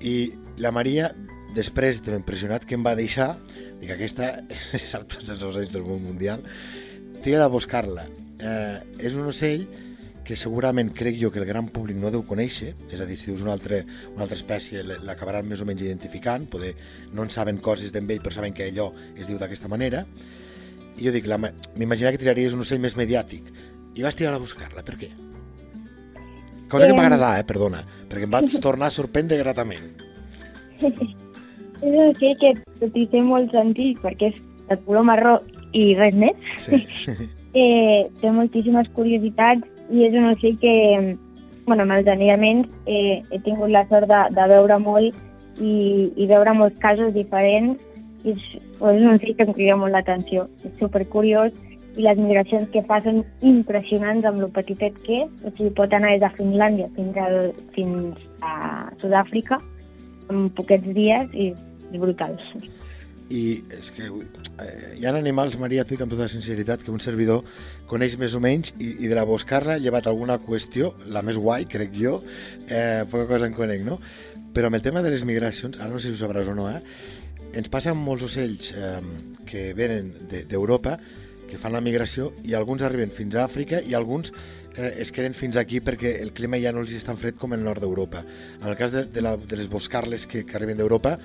I 0.00 0.32
la 0.64 0.72
Maria, 0.72 1.10
després 1.56 2.00
de 2.04 2.14
l'impressionat 2.14 2.64
que 2.64 2.78
em 2.78 2.84
va 2.86 2.96
deixar, 2.96 3.34
dic, 3.82 3.92
aquesta 3.92 4.32
sap 4.90 5.04
tots 5.04 5.34
els 5.36 5.44
ocells 5.44 5.74
del 5.76 5.84
món 5.84 6.00
mundial, 6.14 6.40
triga 7.20 7.44
de 7.44 7.52
buscar-la. 7.52 8.08
Eh, 8.40 9.04
és 9.04 9.20
un 9.20 9.28
ocell 9.28 9.68
que 10.26 10.34
segurament 10.34 10.90
crec 10.90 11.14
jo 11.20 11.30
que 11.30 11.38
el 11.38 11.46
gran 11.46 11.68
públic 11.70 11.96
no 12.02 12.10
deu 12.10 12.24
conèixer, 12.26 12.72
és 12.90 13.00
a 13.00 13.06
dir, 13.06 13.14
si 13.16 13.30
dius 13.30 13.44
una 13.44 13.52
altra, 13.54 13.78
una 14.14 14.24
altra 14.26 14.34
espècie 14.36 14.82
l'acabaran 14.82 15.46
més 15.46 15.60
o 15.62 15.66
menys 15.68 15.84
identificant, 15.86 16.48
poder, 16.50 16.72
no 17.14 17.22
en 17.22 17.30
saben 17.30 17.60
coses 17.62 17.92
d'en 17.94 18.10
ell 18.10 18.22
però 18.24 18.34
saben 18.34 18.52
que 18.56 18.66
allò 18.66 18.88
es 19.14 19.28
diu 19.28 19.38
d'aquesta 19.38 19.70
manera, 19.70 20.02
i 20.98 21.06
jo 21.06 21.12
dic, 21.14 21.28
m'imaginava 21.76 22.16
que 22.16 22.22
tiraries 22.24 22.56
un 22.56 22.64
ocell 22.66 22.82
més 22.82 22.96
mediàtic, 22.98 23.52
i 23.94 24.02
vas 24.02 24.18
tirar 24.18 24.34
a 24.34 24.42
buscar-la, 24.42 24.82
per 24.82 24.96
què? 24.98 25.12
Cosa 26.68 26.88
que 26.88 26.92
Em- 26.92 26.98
eh, 26.98 27.44
perdona, 27.46 27.84
perquè 28.10 28.26
em 28.26 28.34
vaig 28.34 28.50
tornar 28.66 28.88
a 28.90 28.96
sorprendre 28.96 29.38
gratament. 29.38 29.86
És 30.82 31.86
un 31.86 32.02
ocell 32.08 32.34
que, 32.40 32.52
tot 32.80 32.96
i 32.98 33.06
ser 33.12 33.22
molt 33.22 33.54
senzill, 33.54 33.94
perquè 34.02 34.32
és 34.32 34.42
de 34.66 34.76
color 34.82 35.06
marró 35.06 35.38
i 35.72 35.94
res 35.94 36.14
més, 36.18 36.34
Sí. 36.58 36.82
eh, 37.54 38.10
té 38.20 38.32
moltíssimes 38.34 38.90
curiositats 38.96 39.62
i 39.90 40.06
és 40.06 40.14
un 40.14 40.30
ocell 40.30 40.56
que, 40.62 40.74
bueno, 41.66 41.84
amb 41.84 41.96
els 41.98 42.08
anillaments 42.10 42.70
eh, 42.86 43.22
he 43.30 43.40
tingut 43.44 43.70
la 43.70 43.86
sort 43.90 44.08
de, 44.10 44.22
de 44.34 44.46
veure 44.52 44.78
molt 44.82 45.14
i, 45.60 45.74
i 46.16 46.26
veure 46.30 46.54
molts 46.56 46.78
casos 46.82 47.12
diferents 47.14 47.80
i 48.24 48.34
és, 48.34 48.48
és 48.56 49.04
un 49.04 49.12
ocell 49.14 49.36
que 49.36 49.46
em 49.46 49.54
crida 49.54 49.78
molt 49.78 49.94
l'atenció. 49.94 50.48
És 50.66 50.74
supercuriós 50.80 51.54
i 51.96 52.04
les 52.04 52.18
migracions 52.20 52.68
que 52.72 52.82
fa 52.88 52.98
són 53.04 53.22
impressionants 53.46 54.26
amb 54.28 54.42
lo 54.42 54.50
petitet 54.52 54.98
que 55.06 55.22
és. 55.24 55.30
O 55.44 55.52
sigui, 55.54 55.72
pot 55.78 55.94
anar 55.96 56.12
des 56.14 56.24
de 56.24 56.32
Finlàndia 56.36 56.90
fins, 56.96 57.16
al, 57.22 57.38
fins 57.76 58.26
a 58.42 58.56
Sud-àfrica 59.00 59.60
en 60.32 60.50
poquets 60.58 60.90
dies 60.96 61.32
i 61.32 61.52
és 61.92 62.02
brutal. 62.02 62.36
I 63.32 63.42
és 63.74 63.90
que 63.90 64.06
eh, 64.06 64.94
hi 65.00 65.06
ha 65.06 65.14
animals, 65.16 65.56
Maria, 65.58 65.84
tu 65.84 65.98
amb 65.98 66.12
tota 66.12 66.28
sinceritat, 66.30 66.84
que 66.84 66.94
un 66.94 67.02
servidor 67.02 67.42
coneix 67.90 68.16
més 68.20 68.36
o 68.38 68.40
menys 68.40 68.74
i, 68.78 68.92
i 69.02 69.10
de 69.10 69.18
la 69.18 69.26
buscar-la 69.26 69.76
ha 69.76 69.82
llevat 69.82 70.06
alguna 70.06 70.38
qüestió, 70.38 70.92
la 71.10 71.24
més 71.26 71.38
guai, 71.38 71.66
crec 71.66 71.94
jo, 71.96 72.20
eh, 72.68 73.04
poca 73.10 73.26
cosa 73.34 73.50
en 73.50 73.56
conec, 73.58 73.82
no? 73.86 73.98
Però 74.54 74.70
amb 74.70 74.78
el 74.78 74.84
tema 74.84 75.02
de 75.02 75.10
les 75.12 75.26
migracions, 75.26 75.78
ara 75.80 75.90
no 75.92 75.98
sé 75.98 76.12
si 76.12 76.16
ho 76.16 76.22
sabràs 76.22 76.48
o 76.48 76.54
no, 76.56 76.70
eh? 76.70 76.80
ens 77.56 77.70
passa 77.72 77.92
amb 77.92 78.04
molts 78.04 78.26
ocells 78.26 78.72
eh, 78.76 79.00
que 79.48 79.70
venen 79.76 80.12
d'Europa, 80.30 80.96
de, 80.96 81.24
que 81.46 81.58
fan 81.60 81.72
la 81.72 81.82
migració, 81.84 82.30
i 82.44 82.54
alguns 82.58 82.82
arriben 82.82 83.12
fins 83.14 83.36
a 83.36 83.44
Àfrica 83.46 83.80
i 83.86 83.94
alguns 83.94 84.32
eh, 84.76 84.92
es 85.02 85.12
queden 85.14 85.34
fins 85.36 85.56
aquí 85.60 85.80
perquè 85.80 86.16
el 86.22 86.32
clima 86.36 86.58
ja 86.62 86.72
no 86.74 86.82
els 86.82 86.94
és 86.96 87.06
tan 87.06 87.18
fred 87.20 87.38
com 87.38 87.54
el 87.54 87.62
nord 87.64 87.84
d'Europa. 87.84 88.24
En 88.60 88.68
el 88.70 88.76
cas 88.78 88.92
de, 88.94 89.06
de, 89.06 89.22
la, 89.22 89.36
de 89.36 89.60
les 89.60 89.70
boscarles 89.70 90.26
que, 90.26 90.44
que 90.44 90.58
arriben 90.58 90.78
d'Europa, 90.80 91.16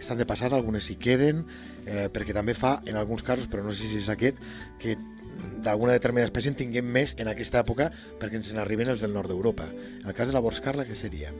estan 0.00 0.18
de 0.20 0.26
passada, 0.28 0.56
algunes 0.56 0.86
s'hi 0.88 0.96
queden, 1.00 1.44
eh, 1.86 2.08
perquè 2.12 2.34
també 2.36 2.54
fa, 2.54 2.78
en 2.86 2.96
alguns 3.00 3.22
casos, 3.22 3.48
però 3.50 3.64
no 3.64 3.72
sé 3.72 3.88
si 3.88 4.00
és 4.00 4.10
aquest, 4.12 4.40
que 4.80 4.96
d'alguna 5.64 5.92
determinada 5.96 6.28
espècie 6.28 6.50
en 6.52 6.58
tinguem 6.58 6.84
més 6.84 7.14
en 7.20 7.28
aquesta 7.30 7.60
època 7.60 7.90
perquè 8.20 8.38
ens 8.38 8.52
n'arriben 8.56 8.90
els 8.92 9.04
del 9.04 9.14
nord 9.14 9.30
d'Europa. 9.30 9.68
En 10.02 10.08
el 10.08 10.16
cas 10.16 10.28
de 10.28 10.36
la 10.36 10.44
boscarla, 10.44 10.86
què 10.88 10.96
seria? 10.96 11.32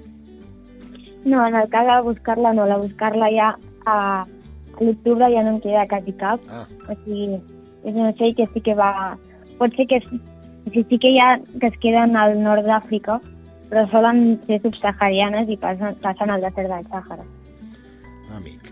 No, 1.25 1.47
en 1.47 1.55
el 1.55 1.69
cas 1.69 1.85
de 1.85 1.93
la 1.93 2.01
buscar-la 2.05 2.53
no, 2.57 2.67
la 2.67 2.79
buscar-la 2.81 3.29
ja 3.33 3.51
a, 3.85 3.97
a 4.25 4.81
l'octubre 4.81 5.29
ja 5.33 5.45
no 5.45 5.57
en 5.57 5.61
queda 5.65 5.87
quasi 5.89 6.15
cap. 6.21 6.45
Ah, 6.49 6.67
O 6.89 6.97
sigui, 7.05 7.41
és 7.85 7.95
un 7.95 8.07
ocell 8.09 8.37
que 8.37 8.49
sí 8.53 8.65
que 8.65 8.77
va... 8.77 9.17
Pot 9.61 9.77
ser 9.77 9.87
que, 9.91 10.01
o 10.01 10.71
sigui, 10.71 10.87
sí 10.89 10.99
que 11.03 11.13
hi 11.13 11.21
ha 11.21 11.35
que 11.61 11.69
es 11.69 11.77
queden 11.83 12.17
al 12.17 12.39
nord 12.41 12.65
d'Àfrica, 12.69 13.21
però 13.71 13.85
solen 13.93 14.41
ser 14.47 14.61
subsaharianes 14.65 15.53
i 15.53 15.59
passen, 15.61 15.97
passen 16.03 16.33
al 16.33 16.43
desert 16.45 16.73
del 16.73 16.89
Sàhara. 16.89 17.29
Amic. 18.37 18.71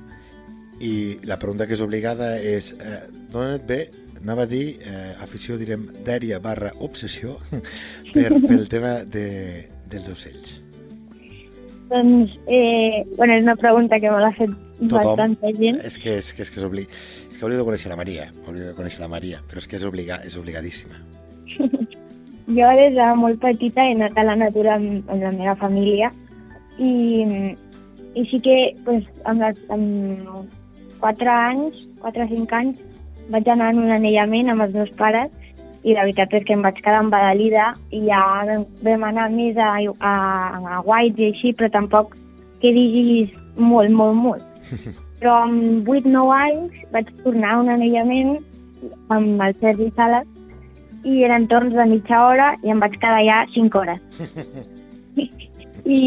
I 0.81 1.19
la 1.27 1.39
pregunta 1.43 1.67
que 1.67 1.75
és 1.75 1.83
obligada 1.83 2.37
és 2.39 2.71
eh, 2.79 3.01
d'on 3.33 3.57
et 3.57 3.67
ve, 3.67 3.81
anava 4.23 4.47
a 4.47 4.51
dir, 4.51 4.79
eh, 4.83 5.13
afició, 5.23 5.59
direm, 5.59 5.89
dèria 6.07 6.39
barra 6.43 6.73
obsessió 6.85 7.37
per, 8.15 8.31
pel 8.47 8.67
tema 8.71 8.99
de, 9.05 9.27
dels 9.91 10.09
ocells. 10.15 10.57
Doncs, 11.89 12.35
eh, 12.47 13.05
bueno, 13.17 13.33
és 13.33 13.43
una 13.43 13.57
pregunta 13.57 13.99
que 13.99 14.11
me 14.13 14.21
l'ha 14.21 14.33
fet 14.37 14.51
Tothom. 14.53 14.99
bastanta 14.99 15.53
gent. 15.57 15.79
És 15.89 15.97
que 15.99 16.19
és, 16.21 16.33
que 16.37 16.45
és, 16.45 16.51
que 16.53 16.61
és, 16.61 16.67
obli... 16.67 16.85
és 17.31 17.37
que 17.37 17.47
hauríeu 17.47 17.63
de 17.63 17.69
conèixer 17.69 17.91
la 17.91 17.97
Maria, 17.99 18.29
hauríeu 18.47 18.71
de 18.71 18.75
conèixer 18.77 19.01
la 19.01 19.09
Maria, 19.11 19.41
però 19.49 19.63
és 19.63 19.71
que 19.71 19.79
és, 19.81 19.87
obliga... 19.89 20.21
és 20.29 20.37
obligadíssima. 20.41 21.01
Jo 22.49 22.69
des 22.73 22.95
de 22.97 23.07
molt 23.21 23.43
petita 23.43 23.85
he 23.85 23.93
anat 23.93 24.17
a 24.17 24.23
la 24.25 24.35
natura 24.41 24.79
amb, 24.79 25.03
amb 25.13 25.21
la 25.21 25.33
meva 25.37 25.53
família 25.61 26.09
i, 26.81 26.93
i 28.19 28.25
sí 28.27 28.41
que 28.43 28.57
pues, 28.85 29.05
amb, 29.31 29.43
les, 29.45 29.59
amb 29.71 31.01
4 31.03 31.31
anys, 31.31 31.83
4 32.03 32.25
o 32.25 32.31
5 32.33 32.57
anys, 32.59 32.81
vaig 33.31 33.51
anar 33.53 33.71
en 33.73 33.83
un 33.85 33.93
anellament 33.95 34.51
amb 34.51 34.65
els 34.67 34.75
meus 34.75 34.91
pares 34.99 35.31
i 35.87 35.95
la 35.95 36.03
veritat 36.03 36.33
és 36.35 36.47
que 36.47 36.57
em 36.57 36.65
vaig 36.65 36.81
quedar 36.83 37.03
embadalida 37.05 37.69
i 37.95 38.01
ja 38.09 38.23
vam, 38.49 39.05
anar 39.07 39.29
més 39.31 39.59
a, 39.63 39.77
a, 40.01 40.15
a 40.79 40.81
guaids 40.87 41.21
i 41.23 41.29
així, 41.31 41.53
però 41.55 41.71
tampoc 41.71 42.17
que 42.63 42.73
diguis 42.75 43.31
molt, 43.55 43.93
molt, 43.95 44.19
molt. 44.19 44.65
Però 45.19 45.33
amb 45.49 45.89
8-9 45.91 46.35
anys 46.35 46.83
vaig 46.95 47.09
tornar 47.25 47.55
a 47.55 47.61
un 47.63 47.71
anellament 47.75 48.37
amb 49.15 49.41
el 49.43 49.57
Sergi 49.59 49.89
Sales 49.97 50.29
i 51.03 51.25
eren 51.27 51.49
torns 51.51 51.75
de 51.75 51.87
mitja 51.91 52.21
hora 52.27 52.53
i 52.63 52.71
em 52.75 52.83
vaig 52.83 52.99
quedar 52.99 53.23
ja 53.27 53.41
5 53.55 53.81
hores. 53.83 54.03
I 55.87 56.01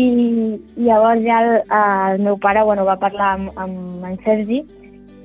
llavors 0.75 1.23
ja 1.25 1.39
el, 1.45 1.51
el 1.77 2.23
meu 2.25 2.37
pare 2.41 2.63
bueno, 2.67 2.85
va 2.85 2.99
parlar 2.99 3.33
amb, 3.37 3.51
amb 3.59 4.05
en 4.05 4.17
Sergi 4.25 4.61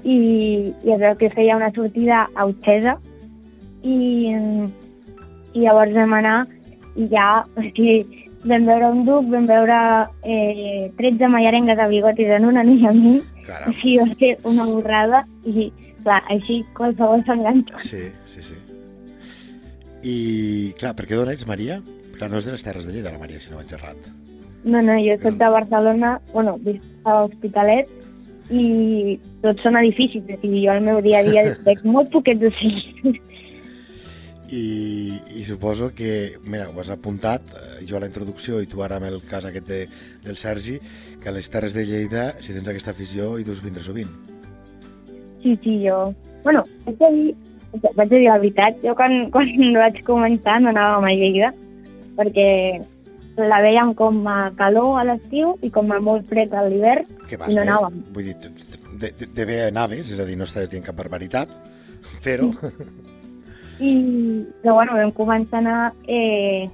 i, 0.04 0.16
i 0.16 0.92
es 0.94 1.00
veu 1.02 1.16
que 1.18 1.32
feia 1.34 1.56
una 1.58 1.72
sortida 1.74 2.26
a 2.34 2.46
Utxesa 2.46 2.96
i, 3.82 3.96
i 5.52 5.64
llavors 5.64 5.96
vam 5.96 6.14
anar 6.20 6.36
i 6.96 7.08
ja 7.10 7.28
o 7.58 7.64
sigui, 7.72 8.26
vam 8.46 8.68
veure 8.68 8.92
un 8.92 9.02
duc, 9.08 9.26
vam 9.32 9.48
veure 9.48 9.80
eh, 10.22 10.92
13 10.98 11.30
mallarengues 11.32 11.78
de 11.78 11.88
bigotis 11.90 12.30
en 12.38 12.46
un 12.48 12.60
anellament, 12.62 13.20
o 13.20 13.46
Caram. 13.48 13.74
sigui, 13.80 13.98
va 14.02 14.20
ser 14.20 14.32
una 14.48 14.68
borrada 14.70 15.24
i 15.44 15.70
clar, 16.06 16.22
així 16.32 16.62
qualsevol 16.76 17.24
s'enganxa. 17.26 17.82
Sí, 17.82 18.04
sí, 18.30 18.46
sí. 18.52 18.60
I, 20.06 20.16
clar, 20.78 20.94
per 20.94 21.08
què 21.08 21.18
d'on 21.18 21.32
ets, 21.32 21.48
Maria? 21.50 21.80
Clar, 22.16 22.30
no 22.30 22.38
és 22.38 22.46
de 22.46 22.54
les 22.54 22.62
Terres 22.64 22.86
de 22.86 22.94
Lleida, 22.94 23.12
la 23.12 23.20
Maria, 23.20 23.42
si 23.42 23.50
no 23.50 23.58
vaig 23.58 23.74
errat. 23.74 24.06
No, 24.66 24.82
no, 24.82 24.96
jo 24.98 25.14
soc 25.22 25.36
de 25.38 25.48
Barcelona, 25.54 26.16
bueno, 26.32 26.56
visc 26.64 27.06
a 27.06 27.20
l'Hospitalet 27.20 27.90
i 28.50 28.64
tots 29.42 29.62
són 29.62 29.78
edificis, 29.78 30.24
o 30.26 30.38
sigui, 30.40 30.64
jo 30.64 30.72
al 30.72 30.82
meu 30.82 30.98
dia 31.04 31.20
a 31.22 31.26
dia 31.26 31.44
veig 31.68 31.84
molt 31.86 32.10
poquets 32.10 32.48
ocells. 32.50 33.20
I, 34.50 34.64
i 35.38 35.44
suposo 35.46 35.92
que, 35.94 36.38
mira, 36.46 36.66
ho 36.70 36.82
has 36.82 36.90
apuntat, 36.94 37.54
eh, 37.54 37.84
jo 37.86 37.98
a 37.98 38.02
la 38.02 38.10
introducció 38.10 38.58
i 38.62 38.68
tu 38.70 38.82
ara 38.82 38.98
amb 38.98 39.08
el 39.08 39.20
cas 39.26 39.46
aquest 39.46 39.70
de, 39.70 39.80
del 40.26 40.38
Sergi, 40.38 40.80
que 41.22 41.30
a 41.30 41.34
les 41.34 41.50
Terres 41.50 41.74
de 41.74 41.86
Lleida, 41.86 42.28
si 42.42 42.54
tens 42.54 42.70
aquesta 42.70 42.94
afició, 42.94 43.36
hi 43.38 43.46
dus 43.46 43.62
vindre 43.62 43.86
sovint. 43.86 44.10
Sí, 45.42 45.54
sí, 45.62 45.78
jo... 45.86 46.10
Bueno, 46.42 46.62
haig 46.86 46.98
de 46.98 47.12
dir, 47.14 47.32
vaig 47.86 48.04
a 48.04 48.10
dir 48.12 48.26
la 48.26 48.38
veritat, 48.42 48.82
jo 48.82 48.98
quan, 48.98 49.16
quan 49.34 49.50
vaig 49.78 50.02
començar 50.06 50.58
no 50.62 50.74
anàvem 50.74 51.06
a 51.06 51.16
Lleida, 51.22 51.54
perquè 52.18 52.46
la 53.36 53.60
veiem 53.60 53.92
com 53.94 54.22
a 54.28 54.50
calor 54.56 55.00
a 55.00 55.04
l'estiu 55.04 55.56
i 55.64 55.70
com 55.72 55.90
a 55.92 56.00
molt 56.00 56.26
fred 56.30 56.54
a 56.56 56.64
l'hivern, 56.66 57.04
I 57.28 57.36
no 57.54 57.64
anàvem. 57.64 58.00
vull 58.14 58.30
dir, 58.30 58.36
de, 58.40 59.10
de, 59.12 59.28
de 59.36 59.46
bé 59.48 59.58
anaves, 59.66 60.10
és 60.12 60.20
a 60.20 60.26
dir, 60.28 60.38
no 60.40 60.48
estàs 60.48 60.70
dient 60.72 60.84
cap 60.86 60.96
barbaritat, 60.96 61.52
però... 62.24 62.48
i 63.86 63.92
però 64.62 64.78
bueno, 64.78 64.96
vam 64.96 65.12
començar 65.12 65.58
a 65.58 65.60
anar 65.60 65.80
eh, 66.08 66.68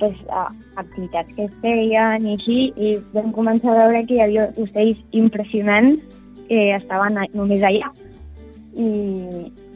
pues, 0.00 0.16
a 0.30 0.48
activitats 0.80 1.34
que 1.36 1.48
es 1.50 1.58
feien 1.60 2.26
i 2.26 2.36
així, 2.38 2.58
i 2.76 2.96
vam 3.12 3.30
començar 3.36 3.74
a 3.74 3.78
veure 3.82 4.04
que 4.08 4.16
hi 4.16 4.24
havia 4.24 4.48
ocells 4.56 5.00
impressionants 5.12 6.00
que 6.48 6.64
estaven 6.78 7.20
només 7.36 7.62
allà. 7.64 7.92
I, 8.74 8.88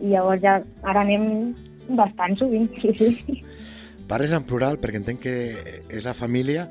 I 0.01 0.13
llavors 0.15 0.43
ja, 0.43 0.59
ara 0.83 1.05
anem 1.05 1.55
bastant 1.97 2.37
sovint, 2.41 2.69
sí, 2.81 2.95
sí. 2.99 3.43
Parles 4.09 4.33
en 4.33 4.47
plural 4.49 4.79
perquè 4.81 5.03
entenc 5.03 5.21
que 5.27 5.35
és 5.93 6.07
la 6.07 6.17
família 6.17 6.69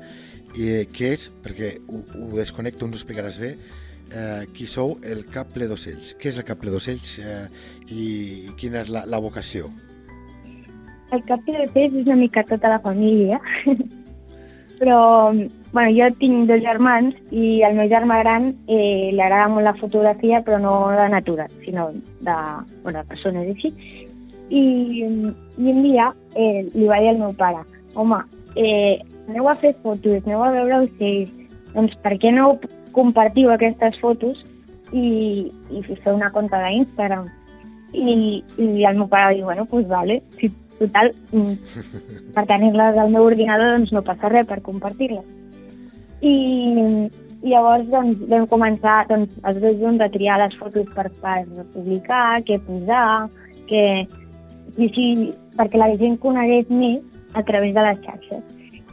i 0.58 0.70
eh, 0.72 0.86
què 0.90 1.12
és, 1.14 1.28
perquè 1.44 1.76
ho, 1.86 2.00
ho 2.02 2.30
desconnecto, 2.34 2.86
ens 2.88 2.96
ho 2.96 3.00
explicaràs 3.00 3.38
bé, 3.38 3.52
eh, 4.10 4.46
qui 4.54 4.66
sou 4.66 4.96
el 5.06 5.22
cap 5.30 5.52
ple 5.54 5.68
d'ocells. 5.70 6.16
Què 6.18 6.32
és 6.32 6.40
el 6.40 6.46
cap 6.48 6.58
ple 6.58 6.72
d'ocells 6.74 7.18
eh, 7.22 7.44
i 7.94 8.08
quina 8.58 8.82
és 8.82 8.90
la, 8.94 9.04
la 9.06 9.22
vocació? 9.22 9.70
El 11.14 11.22
cap 11.28 11.46
de 11.46 11.68
peix 11.72 11.94
és 11.94 12.04
una 12.08 12.18
mica 12.20 12.44
tota 12.48 12.74
la 12.74 12.80
família, 12.84 13.38
però 14.80 14.98
bueno, 15.30 15.88
jo 15.94 16.10
tinc 16.20 16.50
dos 16.50 16.60
germans 16.64 17.16
i 17.30 17.60
el 17.66 17.78
meu 17.78 17.88
germà 17.92 18.20
gran 18.24 18.50
eh, 18.66 19.14
li 19.14 19.22
agrada 19.22 19.48
molt 19.52 19.68
la 19.68 19.76
fotografia, 19.78 20.42
però 20.44 20.58
no 20.60 20.74
de 20.96 21.08
natura, 21.12 21.48
sinó 21.64 21.90
de, 21.94 22.36
bueno, 22.82 22.98
de 22.98 23.08
persones 23.08 23.48
així. 23.54 23.72
I, 24.48 24.62
i 25.00 25.04
un 25.04 25.82
dia 25.84 26.12
eh, 26.34 26.66
li 26.72 26.86
va 26.88 27.00
dir 27.02 27.12
al 27.12 27.20
meu 27.20 27.34
pare, 27.36 27.64
home, 27.94 28.22
eh, 28.56 29.00
aneu 29.28 29.48
a 29.48 29.56
fer 29.60 29.74
fotos, 29.82 30.22
aneu 30.24 30.44
a 30.44 30.52
veure 30.54 30.84
ocells, 30.86 31.34
doncs 31.74 31.98
per 32.04 32.14
què 32.20 32.32
no 32.32 32.54
compartiu 32.96 33.52
aquestes 33.52 33.98
fotos 34.00 34.40
i, 34.92 35.50
i 35.70 35.82
fer 35.88 36.14
una 36.14 36.32
compte 36.32 36.56
d'Instagram? 36.56 37.28
I, 37.92 38.42
I 38.60 38.84
el 38.88 38.98
meu 38.98 39.08
pare 39.08 39.30
va 39.30 39.36
dir, 39.36 39.44
bueno, 39.44 39.64
doncs 39.64 39.70
pues 39.70 39.88
vale, 39.88 40.22
si 40.40 40.50
total, 40.78 41.12
mm, 41.32 41.54
per 42.34 42.44
tenir-les 42.48 42.98
al 42.98 43.12
meu 43.12 43.26
ordinador 43.28 43.74
doncs 43.76 43.92
no 43.92 44.04
passa 44.06 44.30
res 44.32 44.46
per 44.48 44.60
compartir-les. 44.64 45.26
I, 46.20 46.34
i 47.42 47.52
llavors 47.52 47.86
doncs, 47.90 48.22
vam 48.30 48.46
començar 48.50 49.00
doncs, 49.10 49.34
els 49.46 49.60
dos 49.62 49.76
junts 49.82 50.02
a 50.02 50.10
triar 50.14 50.40
les 50.42 50.56
fotos 50.58 50.88
per, 50.94 51.08
per 51.22 51.42
publicar, 51.74 52.40
què 52.46 52.60
posar, 52.66 53.28
què... 53.68 53.84
I 54.78 54.86
així, 54.86 55.06
perquè 55.58 55.80
la 55.80 55.90
gent 55.98 56.16
conegués 56.22 56.70
més 56.70 57.02
a 57.34 57.42
través 57.42 57.74
de 57.74 57.84
les 57.84 58.00
xarxes. 58.04 58.42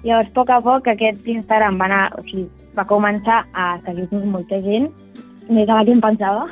Llavors, 0.05 0.29
a 0.29 0.33
poc 0.33 0.49
a 0.53 0.59
poc, 0.61 0.87
aquest 0.89 1.27
Instagram 1.33 1.79
va, 1.81 1.85
anar, 1.89 2.01
o 2.17 2.23
sigui, 2.25 2.45
va 2.77 2.85
començar 2.89 3.43
a 3.53 3.75
seguir-nos 3.85 4.25
molta 4.29 4.59
gent, 4.65 4.89
més 5.49 5.65
de 5.65 5.71
la 5.71 5.85
que 5.85 5.95
em 5.95 6.01
pensava. 6.03 6.43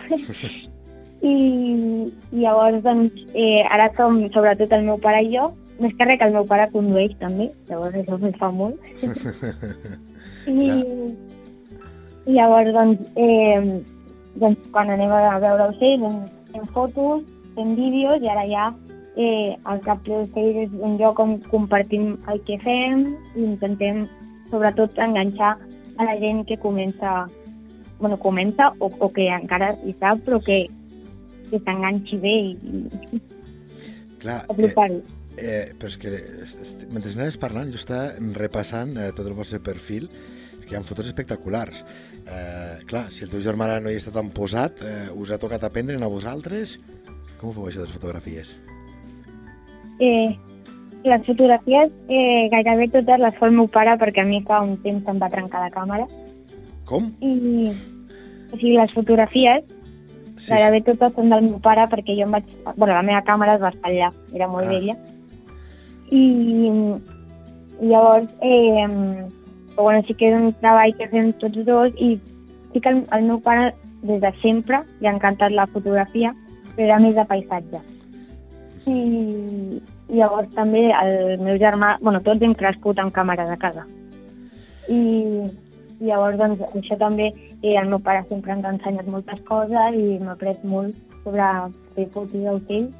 I, 1.21 1.33
i 1.33 2.45
llavors, 2.45 2.79
doncs, 2.85 3.19
eh, 3.33 3.61
ara 3.69 3.91
som 3.97 4.21
sobretot 4.33 4.73
el 4.77 4.87
meu 4.87 4.97
pare 5.01 5.21
i 5.25 5.33
jo, 5.35 5.51
més 5.81 5.93
que 5.97 6.07
res 6.07 6.19
que 6.21 6.29
el 6.29 6.37
meu 6.37 6.47
pare 6.49 6.69
condueix 6.73 7.13
també, 7.21 7.49
llavors 7.69 7.97
això 7.99 8.17
ens 8.21 8.39
fa 8.41 8.49
molt. 8.53 8.77
I, 10.53 10.69
i 12.25 12.37
llavors, 12.37 12.73
doncs, 12.73 13.13
eh, 13.17 13.61
doncs, 14.41 14.69
quan 14.73 14.93
anem 14.93 15.13
a 15.13 15.37
veure 15.41 15.69
ocells, 15.69 16.01
doncs, 16.05 16.33
fem 16.53 16.65
fotos, 16.73 17.25
fem 17.53 17.75
vídeos 17.77 18.21
i 18.21 18.29
ara 18.33 18.45
ja 18.49 18.71
eh, 19.15 19.55
el 19.55 19.81
cap 19.85 20.03
d'ocells 20.07 20.59
és 20.65 20.75
un 20.79 20.97
lloc 20.99 21.19
on 21.23 21.37
compartim 21.49 22.13
el 22.31 22.41
que 22.47 22.59
fem 22.63 23.05
i 23.35 23.45
intentem 23.45 24.03
sobretot 24.51 24.99
enganxar 25.01 25.55
a 25.97 26.07
la 26.07 26.15
gent 26.21 26.43
que 26.49 26.57
comença, 26.57 27.25
bueno, 27.99 28.17
comença 28.19 28.71
o, 28.79 28.89
o 28.89 29.09
que 29.13 29.29
encara 29.33 29.73
hi 29.85 29.95
sap 29.99 30.23
però 30.27 30.41
que, 30.43 30.63
que 31.49 31.61
s'enganxi 31.61 32.21
bé 32.21 32.37
i, 32.51 32.53
i 32.53 33.21
Clar, 34.23 34.43
eh, 34.43 34.53
apropar-ho. 34.53 35.01
eh, 35.37 35.65
però 35.77 35.91
és 35.91 35.99
que 35.99 36.13
mentre 36.93 37.13
anaves 37.13 37.37
parlant 37.41 37.73
jo 37.73 37.81
estava 37.81 38.13
repassant 38.39 38.97
eh, 38.97 39.11
tot 39.13 39.27
el 39.27 39.37
vostre 39.37 39.61
perfil 39.61 40.09
que 40.09 40.31
que 40.63 40.75
hi 40.75 40.79
ha 40.79 40.83
fotos 40.87 41.07
espectaculars. 41.07 41.83
Eh, 42.25 42.83
clar, 42.89 43.11
si 43.11 43.25
el 43.25 43.31
teu 43.31 43.43
germà 43.45 43.67
no 43.83 43.91
hi 43.91 43.99
està 43.99 44.13
tan 44.15 44.31
posat, 44.33 44.81
eh, 44.81 45.09
us 45.13 45.31
ha 45.31 45.39
tocat 45.41 45.63
aprendre 45.63 45.99
a 45.99 46.11
vosaltres? 46.11 46.79
Com 47.39 47.49
ho 47.51 47.53
feu 47.53 47.67
això 47.67 47.83
de 47.83 47.89
les 47.89 47.95
fotografies? 47.97 48.55
Eh, 49.99 50.35
les 51.03 51.25
fotografies 51.27 51.91
eh, 52.07 52.49
gairebé 52.51 52.87
totes 52.93 53.19
les 53.19 53.35
fa 53.35 53.47
el 53.49 53.55
meu 53.57 53.67
pare 53.67 53.97
perquè 53.99 54.23
a 54.23 54.27
mi 54.27 54.39
fa 54.47 54.61
un 54.63 54.77
temps 54.83 55.07
em 55.11 55.19
va 55.19 55.29
trencar 55.29 55.63
la 55.65 55.71
càmera. 55.73 56.07
Com? 56.87 57.09
I, 57.19 57.71
o 58.51 58.57
sigui, 58.57 58.77
les 58.77 58.93
fotografies 58.95 59.63
sí, 60.37 60.49
gairebé 60.53 60.81
totes 60.87 61.13
són 61.17 61.29
del 61.33 61.43
meu 61.49 61.59
pare 61.63 61.87
perquè 61.91 62.15
jo 62.17 62.27
em 62.27 62.37
vaig... 62.37 62.47
Bueno, 62.75 62.93
la 62.93 63.03
meva 63.03 63.23
càmera 63.27 63.57
es 63.57 63.63
va 63.63 63.73
espatllar, 63.75 64.11
era 64.33 64.47
molt 64.47 64.65
Ah. 64.65 64.71
vella. 64.71 64.95
I, 66.13 66.21
i 66.21 67.87
llavors, 67.89 68.29
eh, 68.41 68.87
però 69.75 69.83
bueno, 69.83 70.03
sí 70.07 70.13
que 70.13 70.29
és 70.29 70.35
un 70.37 70.53
treball 70.61 70.93
que 70.97 71.09
fem 71.09 71.33
tots 71.41 71.65
dos 71.65 71.95
i 71.97 72.15
sí 72.73 72.79
que 72.79 72.89
el, 72.89 73.03
el 73.11 73.23
meu 73.27 73.39
pare 73.41 73.73
des 74.03 74.21
de 74.21 74.31
sempre 74.41 74.83
li 74.99 75.07
ha 75.07 75.15
encantat 75.15 75.51
la 75.51 75.65
fotografia, 75.67 76.33
però 76.75 76.85
era 76.85 76.99
més 76.99 77.15
de 77.15 77.25
paisatge. 77.25 77.81
I, 78.87 79.79
i 80.09 80.17
llavors 80.19 80.49
també 80.55 80.89
el 80.91 81.39
meu 81.43 81.57
germà, 81.61 81.97
bueno, 82.01 82.21
tots 82.21 82.41
hem 82.43 82.55
crescut 82.55 82.99
amb 82.99 83.13
càmeres 83.15 83.49
a 83.49 83.57
casa. 83.57 83.85
I, 84.91 84.99
i 85.99 86.09
llavors 86.09 86.37
doncs, 86.37 86.63
això 86.75 86.97
també, 86.99 87.31
eh, 87.61 87.75
el 87.79 87.87
meu 87.87 87.99
pare 88.03 88.25
sempre 88.29 88.51
ens 88.53 88.65
ha 88.65 88.73
ensenyat 88.75 89.07
moltes 89.07 89.39
coses 89.47 89.95
i 89.95 90.19
m'ha 90.19 90.35
après 90.35 90.59
molt 90.67 90.97
sobre 91.23 91.47
fer 91.95 92.09
fotos 92.11 92.35
d'ocells 92.43 92.91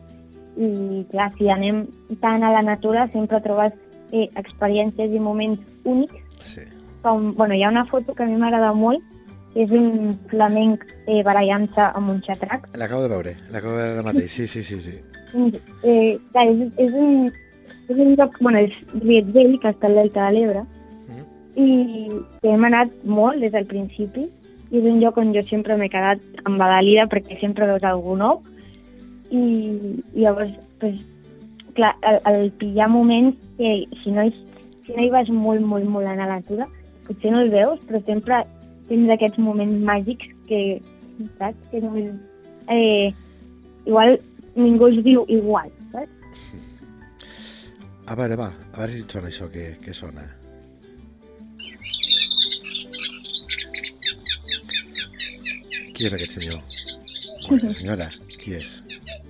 i 0.53 1.01
clar, 1.09 1.31
si 1.33 1.49
anem 1.49 1.83
tant 2.21 2.43
a 2.45 2.51
la 2.53 2.61
natura 2.61 3.07
sempre 3.11 3.41
trobes 3.41 3.73
eh, 4.13 4.29
experiències 4.37 5.11
i 5.11 5.19
moments 5.19 5.59
únics 5.83 6.21
Sí. 6.43 6.61
com, 7.01 7.33
bueno, 7.35 7.55
hi 7.55 7.63
ha 7.63 7.69
una 7.69 7.85
foto 7.85 8.13
que 8.13 8.23
a 8.23 8.25
mi 8.27 8.35
m'agrada 8.35 8.73
molt, 8.75 9.01
és 9.55 9.71
un 9.71 10.13
flamenc 10.31 10.83
eh, 11.07 11.21
barallant-se 11.23 11.85
amb 11.93 12.09
un 12.11 12.21
xatrac. 12.25 12.67
L'acabo 12.77 13.03
de 13.03 13.09
veure, 13.09 13.35
l'acabo 13.51 13.75
de 13.77 13.81
veure 13.81 13.93
ara 13.99 14.03
mateix, 14.03 14.31
sí, 14.31 14.47
sí, 14.47 14.63
sí. 14.63 14.79
sí. 14.81 14.97
Eh, 15.33 16.19
clar, 16.31 16.47
és, 16.47 16.61
és, 16.77 16.93
un, 16.93 17.31
és 17.89 17.97
un 17.97 18.15
lloc, 18.15 18.37
bueno, 18.39 18.59
és 18.59 18.75
Rietvell, 18.93 19.59
que 19.59 19.71
està 19.73 19.89
al 19.89 19.95
Delta 19.95 20.27
de 20.29 20.33
l'Ebre, 20.37 20.63
Mhm. 21.09 21.23
i 21.55 22.49
hem 22.49 22.63
anat 22.65 22.89
molt 23.03 23.39
des 23.41 23.51
del 23.51 23.65
principi, 23.65 24.27
i 24.71 24.77
és 24.77 24.83
un 24.83 24.99
lloc 25.01 25.17
on 25.17 25.33
jo 25.33 25.43
sempre 25.49 25.77
m'he 25.77 25.89
quedat 25.89 26.19
embadalida 26.45 27.07
perquè 27.07 27.39
sempre 27.39 27.67
veus 27.67 27.83
algú 27.83 28.15
nou, 28.17 28.41
i, 29.31 29.41
i 30.13 30.21
llavors, 30.21 30.53
pues, 30.79 30.95
clar, 31.73 31.95
el, 32.01 32.19
el 32.33 32.51
pillar 32.51 32.89
moments 32.89 33.37
que 33.57 33.85
si 34.03 34.11
no, 34.11 34.23
hi, 34.23 34.33
si 34.85 34.93
no 34.93 35.01
hi 35.01 35.09
vas 35.09 35.29
molt, 35.29 35.61
molt, 35.61 35.85
molt 35.85 36.07
a 36.07 36.15
la 36.15 36.27
natura, 36.27 36.67
potser 37.07 37.31
no 37.31 37.41
el 37.41 37.49
veus, 37.49 37.79
però 37.87 38.03
sempre 38.05 38.43
tens 38.89 39.09
aquests 39.09 39.39
moments 39.39 39.83
màgics 39.83 40.29
que, 40.47 40.81
saps? 41.39 41.57
Que 41.71 41.81
només, 41.81 42.13
eh, 42.67 43.13
igual 43.85 44.19
ningú 44.59 44.89
els 44.89 45.03
diu 45.05 45.25
igual, 45.31 45.71
saps? 45.91 46.53
A 48.03 48.15
veure, 48.19 48.35
va, 48.35 48.49
a 48.73 48.81
veure 48.81 48.93
si 48.93 49.03
et 49.05 49.13
sona 49.15 49.29
això 49.31 49.47
que, 49.51 49.69
que 49.83 49.93
sona. 49.95 50.25
Qui 55.93 56.09
és 56.09 56.15
aquest 56.17 56.35
senyor? 56.35 56.59
O 56.59 57.53
aquesta 57.53 57.71
senyora? 57.77 58.09
Qui 58.41 58.57
és? 58.59 58.73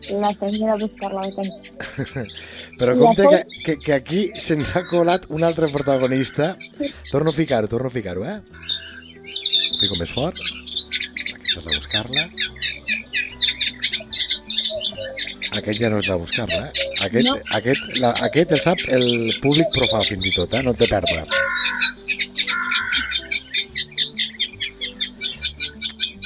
La 0.09 0.31
senyora 0.39 0.79
buscar-la 0.81 1.27
de 1.27 1.35
tenir. 1.37 2.25
Però 2.79 2.95
compte 2.97 3.27
que, 3.29 3.39
que, 3.65 3.75
que 3.83 3.93
aquí 3.93 4.23
se'ns 4.41 4.73
ha 4.75 4.83
colat 4.89 5.29
un 5.29 5.45
altre 5.45 5.69
protagonista. 5.71 6.55
Torno 7.11 7.29
a 7.29 7.37
ficar-ho, 7.37 7.69
torno 7.71 7.91
a 7.91 7.93
ficar-ho, 7.93 8.25
eh? 8.25 8.39
Ho 9.69 9.77
fico 9.79 9.99
més 9.99 10.11
fort. 10.15 10.39
Aquesta 10.39 11.61
és 11.61 11.67
de 11.69 11.77
buscar-la. 11.77 12.25
Aquest 15.59 15.79
ja 15.79 15.89
no 15.93 15.99
és 16.01 16.07
de 16.09 16.15
buscar-la, 16.17 16.59
eh? 16.69 16.85
Aquest, 17.05 17.27
No. 17.27 17.35
aquest, 17.59 17.83
la, 18.01 18.13
aquest 18.27 18.51
el 18.57 18.61
sap 18.63 18.79
el 18.87 19.05
públic 19.43 19.69
profà 19.75 20.01
fins 20.07 20.25
i 20.25 20.33
tot, 20.35 20.53
eh? 20.53 20.63
No 20.65 20.73
té 20.73 20.87
perdre. 20.89 21.25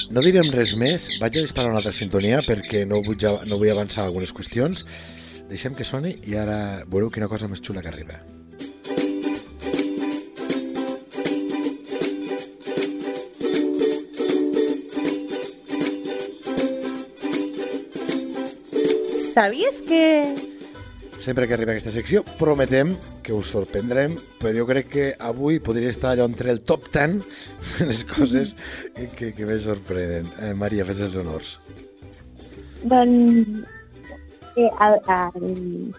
No 0.09 0.23
direm 0.23 0.47
res 0.53 0.71
més, 0.79 1.09
vaig 1.21 1.35
a 1.37 1.43
disparar 1.43 1.69
una 1.73 1.81
altra 1.81 1.91
sintonia 1.91 2.39
perquè 2.45 2.85
no 2.87 3.01
vull, 3.03 3.19
no 3.45 3.59
vull 3.59 3.71
avançar 3.73 4.05
algunes 4.05 4.31
qüestions. 4.33 4.85
Deixem 5.51 5.75
que 5.75 5.85
soni 5.87 6.15
i 6.27 6.35
ara 6.39 6.83
veureu 6.87 7.11
quina 7.11 7.27
cosa 7.31 7.47
més 7.51 7.61
xula 7.63 7.83
que 7.83 7.91
arriba. 7.91 8.21
¿Sabías 19.37 19.83
que...? 19.83 20.33
Sempre 21.19 21.47
que 21.47 21.53
arriba 21.53 21.73
aquesta 21.75 21.91
secció 21.93 22.23
prometem 22.39 22.95
que 23.21 23.35
us 23.37 23.51
sorprendrem, 23.53 24.15
però 24.41 24.49
jo 24.55 24.63
crec 24.65 24.87
que 24.89 25.03
avui 25.21 25.59
podria 25.61 25.91
estar 25.93 26.15
allò 26.15 26.25
entre 26.25 26.49
el 26.49 26.63
top 26.65 26.87
10 26.89 27.19
de 27.77 27.85
les 27.85 28.01
coses 28.09 28.55
que, 29.13 29.29
que 29.37 29.45
més 29.45 29.61
sorprenen. 29.69 30.25
Eh, 30.41 30.55
Maria, 30.57 30.87
fes 30.89 31.03
els 31.05 31.17
honors. 31.21 31.51
Doncs 32.81 33.61
eh, 34.57 34.71
el, 34.87 34.97
el 35.05 35.45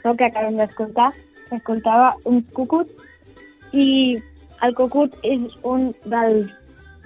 so 0.01 0.17
que 0.19 0.27
acabem 0.27 0.59
d'escoltar 0.59 1.13
s'escoltava 1.53 2.11
un 2.27 2.43
cucut 2.59 2.91
i 3.71 3.87
el 4.67 4.75
cucut 4.83 5.15
és 5.23 5.47
un 5.63 5.93
dels 6.11 6.51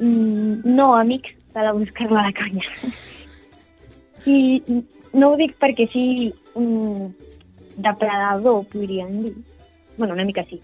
mm, 0.00 0.64
no 0.64 0.94
amics 0.96 1.36
de 1.52 1.68
la 1.68 1.76
buscar-la 1.76 2.24
de 2.30 2.34
canya. 2.40 2.64
I 4.24 4.40
no 5.12 5.32
ho 5.32 5.38
dic 5.40 5.56
perquè 5.60 5.88
sigui 5.92 6.32
un 6.58 7.12
depredador, 7.76 8.64
podríem 8.72 9.20
dir. 9.20 9.34
bueno, 9.96 10.14
una 10.14 10.24
mica 10.24 10.44
sí. 10.44 10.60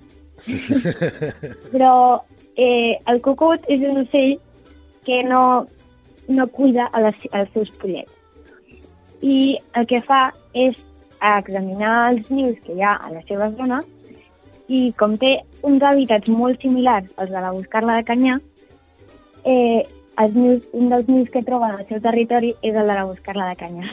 Però 1.73 2.23
eh, 2.57 2.99
el 3.07 3.21
cucut 3.21 3.65
és 3.69 3.83
un 3.85 4.05
ocell 4.05 4.39
que 5.05 5.23
no, 5.25 5.67
no 6.29 6.47
cuida 6.49 6.89
a 6.93 7.01
les, 7.01 7.27
als 7.33 7.51
seus 7.53 7.71
pollets 7.81 8.15
i 9.23 9.59
el 9.75 9.87
que 9.91 10.01
fa 10.05 10.29
és 10.55 10.77
examinar 11.19 12.13
els 12.13 12.29
nius 12.31 12.59
que 12.65 12.77
hi 12.77 12.83
ha 12.83 12.95
a 13.03 13.11
la 13.11 13.23
seva 13.27 13.51
zona 13.59 13.81
i 14.69 14.89
com 14.99 15.17
té 15.19 15.39
uns 15.67 15.83
hàbitats 15.83 16.29
molt 16.31 16.61
similars 16.63 17.09
als 17.17 17.33
de 17.33 17.41
la 17.41 17.53
buscar-la 17.57 17.97
de 17.99 18.05
canyar, 18.05 18.37
eh, 19.45 19.83
els 20.19 20.35
nius, 20.35 20.67
un 20.75 20.89
dels 20.91 21.09
nius 21.09 21.31
que 21.31 21.45
troba 21.47 21.71
al 21.73 21.85
seu 21.89 22.01
territori 22.03 22.55
és 22.63 22.75
el 22.75 22.89
de 22.91 22.95
la 22.95 23.07
buscar-la 23.07 23.51
de 23.51 23.59
canyar. 23.61 23.91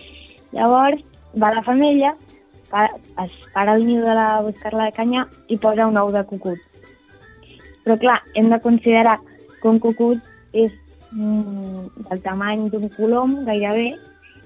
Llavors, 0.56 1.04
va 1.38 1.52
la 1.54 1.62
femella, 1.62 2.14
fa, 2.70 2.88
es 3.24 3.36
para 3.54 3.76
el 3.76 3.86
niu 3.86 4.02
de 4.04 4.14
la 4.18 4.28
buscar-la 4.46 4.88
de 4.88 4.96
canyar 4.96 5.26
i 5.48 5.58
posa 5.58 5.86
un 5.86 5.98
ou 6.00 6.10
de 6.14 6.24
cucut. 6.26 6.58
Però 7.84 7.96
clar, 8.00 8.20
hem 8.34 8.50
de 8.50 8.60
considerar 8.60 9.18
que 9.60 9.68
un 9.68 9.78
cucut 9.82 10.22
és 10.52 10.72
mm, 11.12 12.06
del 12.08 12.22
tamany 12.24 12.68
d'un 12.72 12.88
colom 12.96 13.42
gairebé 13.46 13.92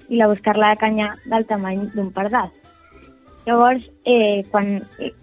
i 0.09 0.19
la 0.19 0.29
buscar-la 0.31 0.73
de 0.73 0.81
canyar 0.83 1.15
del 1.25 1.47
tamany 1.49 1.87
d'un 1.95 2.11
pardal. 2.13 2.51
Llavors, 3.43 3.89
eh, 4.05 4.45
quan 4.51 4.77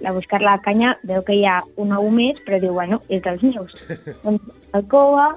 la 0.05 0.13
buscar-la 0.13 0.59
de 0.59 0.65
canyar 0.67 0.97
veu 1.09 1.23
que 1.25 1.39
hi 1.39 1.47
ha 1.49 1.61
un 1.81 1.95
ou 1.97 2.11
més, 2.13 2.41
però 2.45 2.59
diu, 2.61 2.75
bueno, 2.77 3.01
és 3.09 3.23
dels 3.25 3.47
meus. 3.47 3.79
doncs 4.25 4.75
el 4.77 4.85
cova 4.93 5.31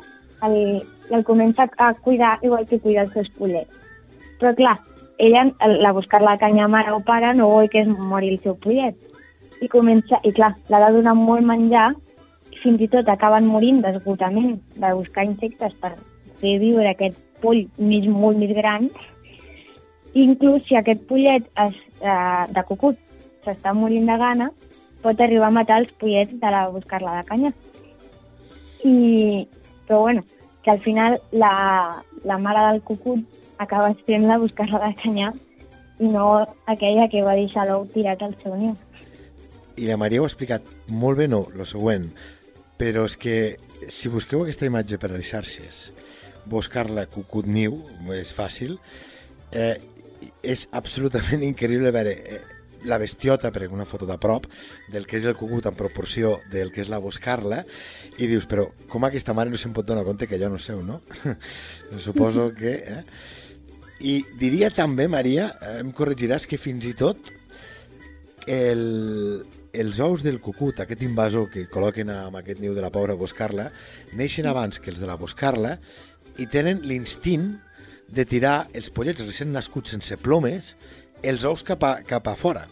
el, 0.48 0.84
i 1.10 1.14
el 1.14 1.24
comença 1.24 1.70
a 1.78 1.94
cuidar 1.94 2.38
igual 2.42 2.66
que 2.68 2.80
cuida 2.80 3.04
els 3.06 3.14
seus 3.14 3.30
pollets. 3.38 3.74
Però 4.40 4.54
clar, 4.56 4.80
ella, 5.18 5.46
el- 5.62 5.82
la 5.82 5.92
buscar-la 5.94 6.34
de 6.36 6.44
canyar 6.46 6.68
mare 6.70 6.92
o 6.92 7.00
pare, 7.00 7.34
no 7.34 7.50
vol 7.50 7.70
que 7.70 7.82
es 7.82 7.88
mori 7.88 8.30
el 8.30 8.40
seu 8.40 8.56
pollet. 8.56 8.96
I 9.62 9.68
comença, 9.70 10.20
i 10.24 10.32
clar, 10.32 10.56
l'ha 10.70 10.80
de 10.88 10.94
donar 10.98 11.14
molt 11.16 11.46
menjar, 11.46 11.94
i 12.52 12.58
fins 12.58 12.82
i 12.82 12.88
tot 12.88 13.08
acaben 13.10 13.48
morint 13.48 13.82
d'esgotament 13.82 14.58
de 14.76 14.94
buscar 14.94 15.24
insectes 15.26 15.74
per 15.80 15.94
fer 16.42 16.58
viure 16.60 16.90
aquest 16.90 17.18
poll 17.42 17.66
mig, 17.78 18.08
molt 18.10 18.38
més 18.38 18.52
gran, 18.56 18.90
inclús 20.14 20.64
si 20.68 20.76
aquest 20.76 21.08
pollet 21.08 21.48
es, 21.66 21.76
eh, 22.02 22.44
de 22.50 22.64
cucut 22.68 22.98
s'està 23.46 23.74
morint 23.74 24.06
de 24.08 24.18
gana, 24.18 24.52
pot 25.02 25.20
arribar 25.20 25.48
a 25.48 25.58
matar 25.58 25.80
els 25.82 25.92
pollets 26.00 26.36
de 26.40 26.52
la 26.52 26.68
buscar-la 26.70 27.18
de 27.18 27.24
canya. 27.28 27.54
I, 28.84 29.48
però 29.88 30.02
bueno, 30.02 30.24
que 30.64 30.72
al 30.72 30.80
final 30.80 31.20
la, 31.32 32.04
la 32.24 32.38
mare 32.38 32.72
del 32.72 32.82
cucut 32.82 33.24
acaba 33.60 33.94
sent 34.06 34.28
la 34.28 34.40
buscar-la 34.42 34.80
de 34.88 34.94
canya 35.02 35.34
i 36.00 36.10
no 36.10 36.46
aquella 36.66 37.10
que 37.12 37.24
va 37.26 37.36
deixar 37.38 37.68
l'ou 37.70 37.86
tirat 37.94 38.24
al 38.24 38.36
seu 38.42 38.56
niu. 38.58 38.74
I 39.78 39.90
la 39.90 39.98
Maria 39.98 40.22
ho 40.22 40.28
ha 40.28 40.32
explicat 40.32 40.66
molt 40.88 41.20
bé, 41.20 41.28
no, 41.28 41.46
lo 41.58 41.66
següent, 41.66 42.10
però 42.78 43.06
és 43.10 43.18
que 43.18 43.38
si 43.90 44.10
busqueu 44.10 44.44
aquesta 44.44 44.70
imatge 44.70 45.00
per 45.02 45.12
a 45.12 45.18
les 45.18 45.30
xarxes, 45.30 45.84
buscar-la 46.50 47.08
cucut 47.12 47.48
niu, 47.48 47.80
és 48.14 48.34
fàcil, 48.36 48.78
eh, 49.52 49.78
és 50.44 50.68
absolutament 50.72 51.44
increïble 51.44 51.92
veure, 51.96 52.14
eh, 52.14 52.42
la 52.90 53.00
bestiota, 53.02 53.52
perquè 53.54 53.72
una 53.74 53.88
foto 53.90 54.08
de 54.10 54.18
prop, 54.22 54.48
del 54.92 55.08
que 55.10 55.20
és 55.20 55.28
el 55.30 55.38
cucut 55.40 55.68
en 55.70 55.78
proporció 55.80 56.36
del 56.52 56.72
que 56.74 56.84
és 56.84 56.92
la 56.92 57.02
Boscarla, 57.04 57.64
i 58.18 58.28
dius, 58.30 58.48
però 58.50 58.68
com 58.92 59.06
aquesta 59.08 59.36
mare 59.38 59.54
no 59.54 59.60
se'n 59.60 59.74
pot 59.76 59.88
donar 59.88 60.06
compte 60.08 60.28
que 60.28 60.38
allò 60.38 60.52
no 60.54 60.60
és 60.62 60.68
seu, 60.72 60.84
no? 60.86 61.02
Suposo 62.06 62.52
que... 62.58 62.76
Eh? 62.82 63.02
I 64.04 64.18
diria 64.36 64.68
també, 64.76 65.08
Maria, 65.08 65.48
eh, 65.62 65.78
em 65.80 65.94
corregiràs, 65.96 66.48
que 66.50 66.60
fins 66.60 66.86
i 66.90 66.94
tot 67.00 67.30
el, 68.52 69.46
els 69.74 70.00
ous 70.04 70.24
del 70.26 70.42
cucut, 70.44 70.84
aquest 70.84 71.04
invasor 71.06 71.50
que 71.54 71.66
col·loquen 71.72 72.12
amb 72.14 72.38
aquest 72.42 72.60
niu 72.62 72.76
de 72.76 72.84
la 72.84 72.92
pobra 72.94 73.18
Boscarla, 73.18 73.70
neixen 74.20 74.50
abans 74.50 74.80
que 74.80 74.92
els 74.92 75.00
de 75.00 75.10
la 75.10 75.18
Boscarla 75.18 75.78
i 76.38 76.50
tenen 76.50 76.84
l'instint 76.86 77.54
de 78.14 78.26
tirar 78.30 78.68
els 78.78 78.92
pollets 78.94 79.24
recent 79.26 79.54
nascuts 79.54 79.96
sense 79.96 80.18
plomes 80.22 80.74
els 81.24 81.46
ous 81.48 81.64
cap 81.66 81.84
a, 81.88 81.96
cap 82.08 82.28
a 82.28 82.36
fora. 82.40 82.66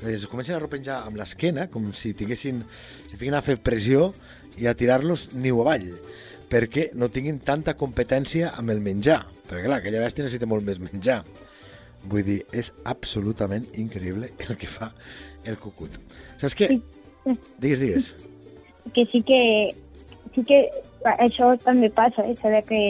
Els 0.00 0.24
comencen 0.30 0.56
a 0.56 0.62
repenjar 0.62 1.02
amb 1.04 1.18
l'esquena, 1.20 1.66
com 1.72 1.90
si 1.92 2.14
tinguessin, 2.16 2.62
si 3.10 3.18
fiquin 3.20 3.36
a 3.36 3.44
fer 3.44 3.58
pressió 3.60 4.08
i 4.60 4.66
a 4.66 4.74
tirar-los 4.74 5.28
niu 5.36 5.60
avall, 5.60 5.90
perquè 6.50 6.88
no 6.96 7.10
tinguin 7.12 7.38
tanta 7.44 7.76
competència 7.76 8.54
amb 8.56 8.72
el 8.72 8.80
menjar. 8.84 9.20
Perquè, 9.44 9.66
clar, 9.66 9.80
aquella 9.80 10.02
bèstia 10.02 10.24
necessita 10.24 10.48
molt 10.48 10.64
més 10.66 10.80
menjar. 10.80 11.20
Vull 12.08 12.24
dir, 12.24 12.40
és 12.56 12.72
absolutament 12.88 13.66
increïble 13.76 14.32
el 14.46 14.56
que 14.56 14.70
fa 14.70 14.90
el 15.44 15.60
cucut. 15.60 15.98
Saps 16.40 16.56
què? 16.56 16.70
Digues, 17.60 17.82
digues. 17.82 18.10
Que 18.96 19.04
sí 19.12 19.20
que, 19.26 19.40
sí 20.34 20.44
que 20.48 20.62
això 21.18 21.52
també 21.60 21.90
passa, 21.92 22.24
eh? 22.24 22.36
saber 22.40 22.64
que, 22.64 22.82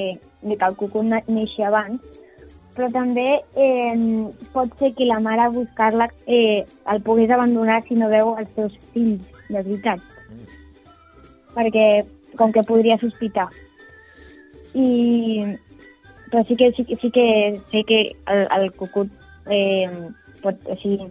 que 0.47 0.67
el 0.69 0.79
cucut 0.79 1.11
neixi 1.27 1.67
abans, 1.67 2.20
però 2.77 2.89
també 2.95 3.27
eh, 3.57 3.97
pot 4.55 4.73
ser 4.79 4.93
que 4.97 5.09
la 5.09 5.21
mare 5.23 5.47
a 5.47 5.55
buscar-la 5.55 6.09
eh, 6.27 6.65
el 6.93 7.03
pogués 7.07 7.31
abandonar 7.31 7.83
si 7.87 7.99
no 7.99 8.11
veu 8.13 8.35
els 8.39 8.53
seus 8.57 8.77
fills, 8.93 9.25
de 9.49 9.59
veritat. 9.59 10.03
Mm. 10.31 10.61
Perquè 11.57 11.87
com 12.39 12.53
que 12.55 12.67
podria 12.67 12.99
sospitar. 13.01 13.49
I, 14.75 15.57
però 16.31 16.45
sí 16.47 16.57
que, 16.57 16.71
sí, 16.77 16.87
sí 16.87 17.11
que 17.11 17.27
sé 17.73 17.83
que 17.85 18.03
el, 18.31 18.47
el 18.57 18.71
cucut 18.79 19.11
eh, 19.51 19.91
pot, 20.43 20.61
o 20.71 20.77
sigui, 20.79 21.11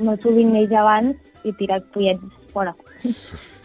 molt 0.00 0.24
sovint 0.24 0.54
neix 0.54 0.72
abans 0.72 1.44
i 1.44 1.52
tira 1.58 1.78
els 1.80 1.92
pollets 1.92 2.40
fora. 2.54 2.74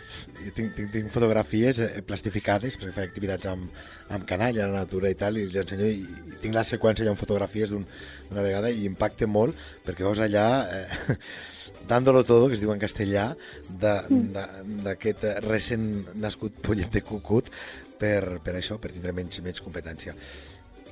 Tinc, 0.56 0.74
tinc, 0.76 0.89
tinc 0.93 1.12
fotografies 1.13 1.80
eh, 1.84 2.02
plastificades 2.06 2.80
perquè 2.80 2.95
faig 2.95 3.12
activitats 3.12 3.50
amb, 3.52 3.69
amb 4.15 4.26
canalla, 4.30 4.67
la 4.67 4.84
natura 4.84 5.12
i 5.12 5.17
tal, 5.19 5.38
i 5.38 5.45
els 5.45 5.58
ensenyo 5.62 5.88
i, 5.89 6.02
i 6.34 6.39
tinc 6.41 6.58
la 6.58 6.65
seqüència 6.65 7.06
ja 7.06 7.13
amb 7.13 7.22
fotografies 7.22 7.74
d'una 7.74 7.86
un, 7.86 8.41
vegada 8.41 8.72
i 8.74 8.88
impacta 8.89 9.30
molt 9.30 9.58
perquè 9.86 10.08
veus 10.08 10.22
allà 10.26 10.48
eh, 10.65 11.17
dándolo 11.89 12.24
todo, 12.24 12.48
que 12.48 12.58
es 12.58 12.62
diu 12.62 12.72
en 12.74 12.82
castellà, 12.82 13.32
d'aquest 13.82 15.26
recent 15.48 15.88
nascut 16.22 16.62
pollet 16.62 16.91
de 16.93 17.02
cucut 17.02 17.50
per, 18.00 18.39
per 18.45 18.56
això, 18.60 18.78
per 18.80 18.93
tindre 18.93 19.13
menys, 19.17 19.41
menys 19.45 19.63
competència. 19.65 20.13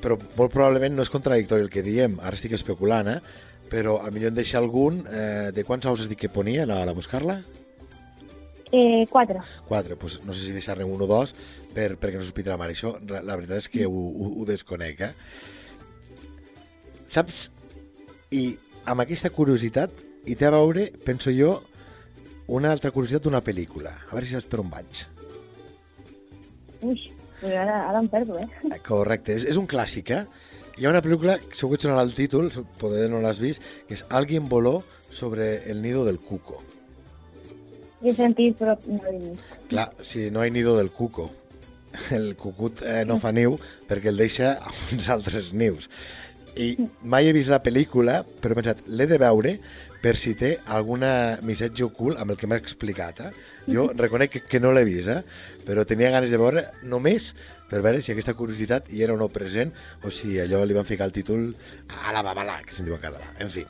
Però 0.01 0.17
molt 0.37 0.53
probablement 0.53 0.97
no 0.97 1.05
és 1.05 1.13
contradictori 1.13 1.65
el 1.65 1.71
que 1.73 1.85
diem, 1.85 2.17
ara 2.21 2.37
estic 2.37 2.57
especulant, 2.57 3.13
eh? 3.13 3.19
però 3.69 3.97
al 4.01 4.13
millor 4.15 4.31
en 4.33 4.39
deixa 4.39 4.57
algun, 4.59 5.03
eh, 5.11 5.53
de 5.53 5.63
quants 5.67 5.85
ous 5.89 6.01
has 6.01 6.09
dit 6.09 6.19
que 6.19 6.33
ponia 6.33 6.65
a 6.65 6.85
la 6.85 6.97
buscar-la? 6.97 7.41
Eh, 8.71 9.07
quatre. 9.09 9.39
Quatre, 9.67 9.95
pues 9.95 10.19
no 10.25 10.33
sé 10.33 10.43
si 10.43 10.51
deixar-ne 10.51 10.83
un 10.83 11.01
o 11.01 11.07
dos 11.07 11.33
per, 11.75 11.95
perquè 11.95 12.19
no 12.19 12.25
sospita 12.25 12.51
la 12.51 12.59
mare. 12.59 12.75
Això, 12.75 12.97
la 13.07 13.37
veritat 13.37 13.63
és 13.63 13.69
que 13.71 13.87
ho, 13.87 13.91
ho, 14.11 14.31
ho 14.41 14.47
desconec, 14.47 15.05
eh? 15.07 15.13
Saps? 17.07 17.47
I 18.35 18.57
amb 18.91 19.03
aquesta 19.03 19.31
curiositat, 19.31 19.93
i 20.27 20.35
té 20.35 20.47
a 20.47 20.51
veure, 20.51 20.89
penso 21.05 21.31
jo, 21.31 21.53
una 22.51 22.73
altra 22.75 22.91
curiositat 22.91 23.23
d'una 23.23 23.43
pel·lícula. 23.43 23.93
A 24.09 24.11
veure 24.11 24.27
si 24.27 24.35
saps 24.35 24.49
per 24.51 24.59
on 24.63 24.71
vaig. 24.71 25.05
Ui, 26.83 26.97
ara, 27.53 27.85
ara 27.87 28.03
em 28.03 28.11
perdo, 28.11 28.37
eh? 28.39 28.79
Correcte, 28.85 29.37
és, 29.39 29.47
és 29.47 29.59
un 29.59 29.67
clàssic, 29.69 30.11
eh? 30.11 30.25
Hi 30.77 30.85
ha 30.85 30.91
una 30.91 31.01
pel·lícula, 31.01 31.39
segur 31.49 31.73
que 31.73 31.79
et 31.79 31.87
sonarà 31.87 32.03
el 32.05 32.13
títol, 32.13 32.51
poder 32.81 33.07
no 33.09 33.23
l'has 33.23 33.39
vist, 33.41 33.63
que 33.87 33.95
és 33.97 34.03
Alguien 34.13 34.51
voló 34.51 34.81
sobre 35.09 35.63
el 35.71 35.81
nido 35.81 36.03
del 36.05 36.19
cuco. 36.19 36.61
He 38.03 38.13
sentit, 38.13 38.57
però 38.59 38.77
no 38.85 39.01
vist. 39.09 39.57
Clar, 39.71 39.89
si 40.05 40.29
no 40.31 40.45
hi 40.45 40.53
nido 40.53 40.77
del 40.77 40.91
cuco. 40.91 41.31
El 42.17 42.35
cucut 42.37 42.83
eh, 42.85 43.03
no 43.09 43.17
fa 43.17 43.31
niu 43.33 43.55
perquè 43.89 44.11
el 44.11 44.19
deixa 44.21 44.53
a 44.59 44.73
uns 44.93 45.09
altres 45.15 45.53
nius. 45.57 45.89
I 46.57 46.73
mai 47.05 47.27
he 47.29 47.33
vist 47.35 47.51
la 47.53 47.61
pel·lícula, 47.61 48.23
però 48.41 48.53
he 48.53 48.57
pensat, 48.57 48.79
l'he 48.89 49.05
de 49.09 49.19
veure 49.21 49.53
per 50.01 50.15
si 50.17 50.33
té 50.37 50.55
alguna 50.73 51.37
missatge 51.45 51.85
ocult 51.85 52.21
amb 52.21 52.33
el 52.33 52.39
que 52.39 52.49
m'ha 52.49 52.57
explicat. 52.61 53.21
Eh? 53.21 53.31
Jo 53.73 53.87
reconec 54.03 54.33
que, 54.35 54.43
que 54.45 54.61
no 54.61 54.73
l'he 54.73 54.85
vist, 54.87 55.09
eh? 55.13 55.21
però 55.65 55.85
tenia 55.85 56.13
ganes 56.13 56.33
de 56.33 56.41
veure 56.41 56.65
només 56.83 57.33
per 57.69 57.81
veure 57.85 58.01
si 58.01 58.13
aquesta 58.13 58.37
curiositat 58.37 58.91
hi 58.93 59.03
era 59.05 59.13
o 59.13 59.21
no 59.21 59.29
present 59.33 59.73
o 60.03 60.13
si 60.13 60.37
allò 60.41 60.63
li 60.65 60.77
van 60.77 60.87
ficar 60.87 61.09
el 61.09 61.15
títol 61.17 61.49
a 62.05 62.13
la 62.15 62.25
babalà, 62.25 62.61
que 62.65 62.77
se'n 62.77 62.89
diu 62.89 62.97
en 62.97 63.03
català. 63.05 63.33
En 63.41 63.53
fi. 63.53 63.65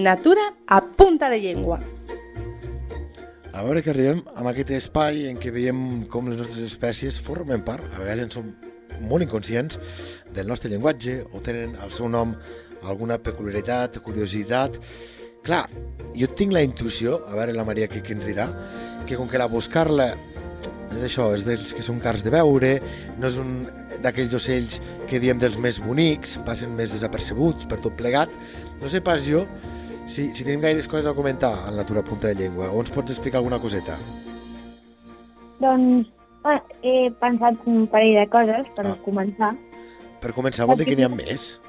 Natura 0.00 0.54
a 0.66 0.80
punta 0.80 1.28
de 1.28 1.38
llengua. 1.42 1.78
A 3.52 3.60
veure 3.60 3.82
que 3.84 3.90
arribem 3.92 4.22
amb 4.32 4.48
aquest 4.48 4.70
espai 4.72 5.26
en 5.28 5.36
què 5.36 5.50
veiem 5.52 6.06
com 6.08 6.30
les 6.30 6.38
nostres 6.40 6.70
espècies 6.70 7.18
formen 7.20 7.60
part, 7.66 7.84
a 7.92 7.98
vegades 8.00 8.24
en 8.24 8.30
som 8.32 8.46
molt 9.10 9.26
inconscients, 9.26 9.76
del 10.32 10.48
nostre 10.48 10.70
llenguatge 10.72 11.18
o 11.36 11.42
tenen 11.44 11.74
al 11.84 11.92
seu 11.92 12.08
nom 12.08 12.32
alguna 12.80 13.18
peculiaritat, 13.20 13.98
curiositat. 14.06 14.78
Clar, 15.44 15.66
jo 16.16 16.28
tinc 16.32 16.56
la 16.56 16.62
intuïció, 16.64 17.18
a 17.28 17.36
veure 17.36 17.52
la 17.52 17.66
Maria 17.68 17.88
què, 17.92 18.00
què 18.00 18.16
ens 18.16 18.24
dirà, 18.30 18.46
que 19.04 19.18
com 19.20 19.28
que 19.28 19.42
la 19.42 19.50
buscar-la 19.52 20.14
és 20.94 21.04
això, 21.10 21.28
és 21.36 21.44
dels 21.44 21.74
que 21.76 21.84
són 21.84 22.00
cars 22.00 22.24
de 22.24 22.32
veure, 22.32 22.78
no 23.20 23.28
és 23.28 23.36
un 23.42 23.52
d'aquells 24.00 24.38
ocells 24.40 24.80
que 25.10 25.20
diem 25.20 25.36
dels 25.44 25.60
més 25.60 25.82
bonics, 25.84 26.38
passen 26.48 26.72
més 26.72 26.96
desapercebuts 26.96 27.68
per 27.68 27.82
tot 27.84 28.00
plegat. 28.00 28.32
No 28.80 28.88
sé 28.88 29.04
pas 29.04 29.20
jo 29.28 29.44
si, 30.10 30.28
si 30.34 30.44
tenim 30.44 30.60
gaires 30.64 30.88
coses 30.90 31.06
a 31.06 31.14
comentar 31.16 31.52
en 31.68 31.76
Natura 31.78 32.02
Punta 32.02 32.28
de 32.28 32.34
Llengua, 32.38 32.70
o 32.70 32.80
ens 32.82 32.90
pots 32.94 33.14
explicar 33.14 33.38
alguna 33.40 33.60
coseta? 33.62 33.96
Doncs 35.60 36.08
he 36.82 37.10
pensat 37.20 37.60
un 37.68 37.84
parell 37.92 38.16
de 38.20 38.26
coses 38.32 38.68
per 38.76 38.86
Ah. 38.88 38.96
començar. 39.04 39.52
Per 40.20 40.32
començar, 40.36 40.66
vol 40.66 40.76
dir 40.80 40.86
que 40.88 40.96
n'hi 40.96 41.04
ha 41.04 41.12
més? 41.12 41.60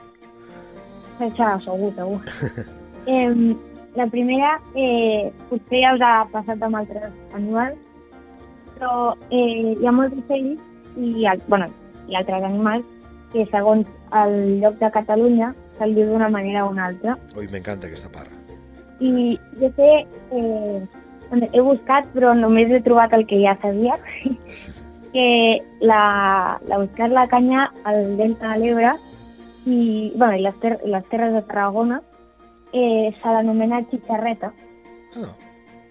Això, 1.19 1.49
segur, 1.63 1.91
segur. 1.95 2.19
eh, 3.07 3.55
la 3.95 4.07
primera, 4.07 4.55
eh, 4.75 5.31
potser 5.49 5.81
ja 5.83 5.93
us 5.95 6.01
ha 6.01 6.13
passat 6.31 6.63
amb 6.63 6.79
altres 6.81 7.11
animals, 7.37 7.77
però 8.75 9.13
eh, 9.29 9.75
hi 9.77 9.85
ha 9.87 9.91
molts 9.91 10.17
ocells 10.23 10.59
i, 10.97 11.27
bueno, 11.47 11.67
i 12.09 12.15
altres 12.15 12.43
animals 12.43 12.85
que 13.33 13.45
segons 13.51 13.87
el 14.21 14.33
lloc 14.61 14.77
de 14.79 14.91
Catalunya 14.91 15.53
se'l 15.77 15.95
diu 15.95 16.11
d'una 16.11 16.29
manera 16.29 16.65
o 16.65 16.71
una 16.71 16.87
altra. 16.91 17.17
Ui, 17.37 17.47
m'encanta 17.51 17.87
aquesta 17.87 18.11
part. 18.13 18.31
I 18.99 19.37
jo 19.59 19.71
sé, 19.77 19.91
eh, 20.37 20.81
he 21.51 21.61
buscat, 21.65 22.09
però 22.13 22.33
només 22.37 22.69
he 22.69 22.81
trobat 22.85 23.13
el 23.17 23.25
que 23.25 23.41
ja 23.41 23.57
sabia, 23.61 23.97
que 25.13 25.27
la, 25.81 26.59
la 26.67 26.81
buscar 26.83 27.09
la 27.09 27.27
canya 27.27 27.69
al 27.83 28.17
Delta 28.17 28.53
de 28.53 28.59
l'Ebre 28.61 28.95
i, 29.65 30.11
bueno, 30.15 30.35
i 30.37 30.43
les, 30.45 30.59
ter 30.61 30.77
les 30.85 31.07
terres 31.09 31.33
de 31.33 31.41
Tarragona 31.47 32.01
eh, 32.71 33.11
se 33.21 33.33
l'anomena 33.33 33.81
xicharreta 33.91 34.53
Ah, 35.19 35.31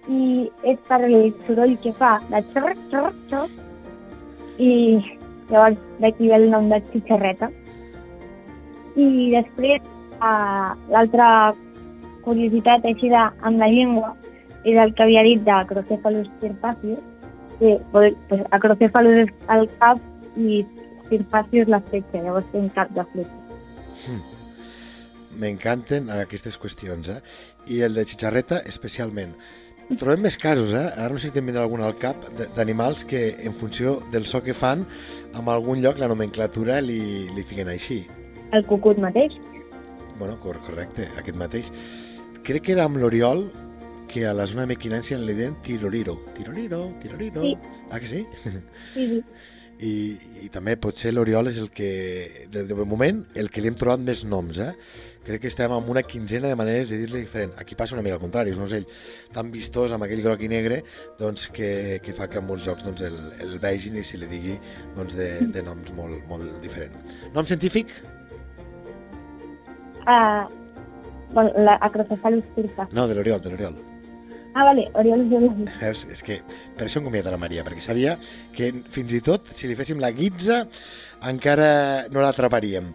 i 0.09 0.49
és 0.65 0.79
per 0.89 1.03
el 1.05 1.17
soroll 1.45 1.77
que 1.85 1.93
fa, 1.99 2.15
de 2.31 2.41
xerr, 2.53 2.73
xerr, 2.93 3.11
xerr, 3.29 3.51
i 4.57 4.71
llavors 5.51 5.79
d'aquí 6.01 6.29
ve 6.31 6.37
el 6.39 6.51
nom 6.51 6.69
de 6.71 6.81
xicharreta. 6.93 7.51
I 8.97 9.31
després, 9.35 9.83
eh, 9.83 10.71
l'altra 10.95 11.29
curiositat 12.25 12.85
així 12.85 13.11
de, 13.13 13.23
amb 13.47 13.63
la 13.63 13.69
llengua 13.71 14.15
és 14.65 14.77
el 14.77 14.93
que 14.95 15.07
havia 15.07 15.23
dit 15.25 15.43
de 15.45 15.55
Acrocephalus 15.57 16.29
cirfacius, 16.41 16.99
que 17.59 17.79
pues, 17.93 18.17
Acrocephalus 18.51 19.23
és 19.25 19.33
el 19.57 19.69
cap 19.79 20.03
i 20.37 20.61
cirfacius 21.09 21.69
la 21.69 21.81
fletxa, 21.87 22.21
llavors 22.25 22.51
té 22.53 22.61
un 22.61 22.69
cap 22.77 22.93
de 22.97 23.07
fletxa. 23.15 24.19
M'encanten 25.41 26.11
aquestes 26.13 26.59
qüestions, 26.61 27.09
eh? 27.09 27.21
I 27.71 27.83
el 27.87 27.95
de 27.95 28.05
xicharreta, 28.05 28.61
especialment. 28.67 29.37
Trobem 29.99 30.23
més 30.23 30.37
casos, 30.39 30.71
eh? 30.73 30.87
Ara 30.95 31.11
no 31.11 31.19
sé 31.19 31.29
si 31.29 31.35
te'n 31.35 31.47
vindrà 31.49 31.65
algun 31.67 31.83
al 31.83 31.97
cap 31.99 32.23
d'animals 32.57 33.03
que, 33.11 33.35
en 33.43 33.55
funció 33.57 33.97
del 34.13 34.27
so 34.31 34.43
que 34.43 34.55
fan, 34.55 34.85
en 35.35 35.49
algun 35.51 35.83
lloc 35.83 35.99
la 35.99 36.09
nomenclatura 36.09 36.79
li, 36.85 37.01
li 37.35 37.43
fiquen 37.47 37.69
així. 37.69 38.05
el 38.53 38.65
cucut 38.67 38.99
mateix. 38.99 39.35
Bueno, 40.19 40.39
cor 40.41 40.59
correcte, 40.67 41.09
aquest 41.19 41.37
mateix. 41.39 41.71
Crec 42.43 42.65
que 42.67 42.73
era 42.73 42.85
amb 42.85 42.99
l'Oriol 42.99 43.45
que 44.11 44.27
a 44.27 44.35
la 44.35 44.47
zona 44.51 44.65
de 44.67 44.73
Mequinància 44.75 45.19
li 45.19 45.37
deien 45.39 45.55
tiroriro. 45.63 46.17
Tiroriro, 46.35 46.81
tiroriro. 47.03 47.43
Sí. 47.43 47.57
Ah, 47.91 48.01
que 48.01 48.09
sí? 48.11 48.27
Sí, 48.43 49.07
sí. 49.07 49.23
I, 49.81 49.93
i 50.45 50.49
també 50.53 50.75
potser 50.77 51.15
l'Oriol 51.15 51.49
és 51.49 51.57
el 51.63 51.71
que, 51.73 52.47
de, 52.53 52.67
de 52.69 52.85
moment, 52.85 53.23
el 53.35 53.49
que 53.49 53.63
li 53.63 53.71
hem 53.71 53.79
trobat 53.81 54.03
més 54.05 54.27
noms, 54.29 54.59
eh? 54.61 54.75
Crec 55.25 55.43
que 55.43 55.51
estem 55.53 55.73
amb 55.75 55.89
una 55.93 56.03
quinzena 56.03 56.49
de 56.49 56.57
maneres 56.57 56.89
de 56.89 57.01
dir-li 57.03 57.21
diferent. 57.27 57.53
Aquí 57.61 57.77
passa 57.77 57.97
una 57.97 58.05
mica 58.05 58.17
al 58.17 58.23
contrari, 58.23 58.55
és 58.55 58.61
un 58.61 58.65
ocell 58.65 58.87
tan 59.35 59.51
vistós 59.53 59.93
amb 59.93 60.07
aquell 60.07 60.23
groc 60.25 60.47
i 60.47 60.49
negre 60.49 60.81
doncs, 61.19 61.51
que, 61.53 62.01
que 62.05 62.15
fa 62.17 62.29
que 62.31 62.41
en 62.41 62.49
molts 62.49 62.65
jocs 62.65 62.87
doncs, 62.87 63.05
el, 63.05 63.19
el 63.45 63.59
vegin 63.61 64.01
i 64.01 64.07
se 64.07 64.21
li 64.21 64.31
digui 64.31 64.57
doncs, 64.97 65.19
de, 65.19 65.29
de 65.53 65.67
noms 65.67 65.93
molt, 65.99 66.25
molt 66.31 66.57
diferents. 66.65 67.21
Nom 67.37 67.45
científic? 67.45 67.93
Ah, 70.09 70.49
bueno, 71.35 71.53
la 71.69 71.77
Acrocephalus 71.85 72.49
turca. 72.57 72.89
No, 72.97 73.07
de 73.07 73.15
l'Oriol, 73.15 73.45
de 73.45 73.53
l'Oriol. 73.53 73.81
Ah, 74.55 74.65
vale, 74.67 74.89
Oriol 74.99 75.23
biològic. 75.31 75.69
Veus? 75.79 76.07
És 76.11 76.25
que 76.27 76.41
per 76.79 76.89
això 76.89 76.99
hem 76.99 77.07
convidat 77.07 77.31
a 77.31 77.37
la 77.37 77.43
Maria, 77.43 77.63
perquè 77.67 77.85
sabia 77.85 78.17
que 78.57 78.73
fins 78.91 79.13
i 79.15 79.21
tot 79.23 79.53
si 79.55 79.71
li 79.71 79.77
féssim 79.79 80.01
la 80.03 80.11
guitza 80.17 80.65
encara 81.31 82.09
no 82.11 82.25
l'atraparíem. 82.25 82.91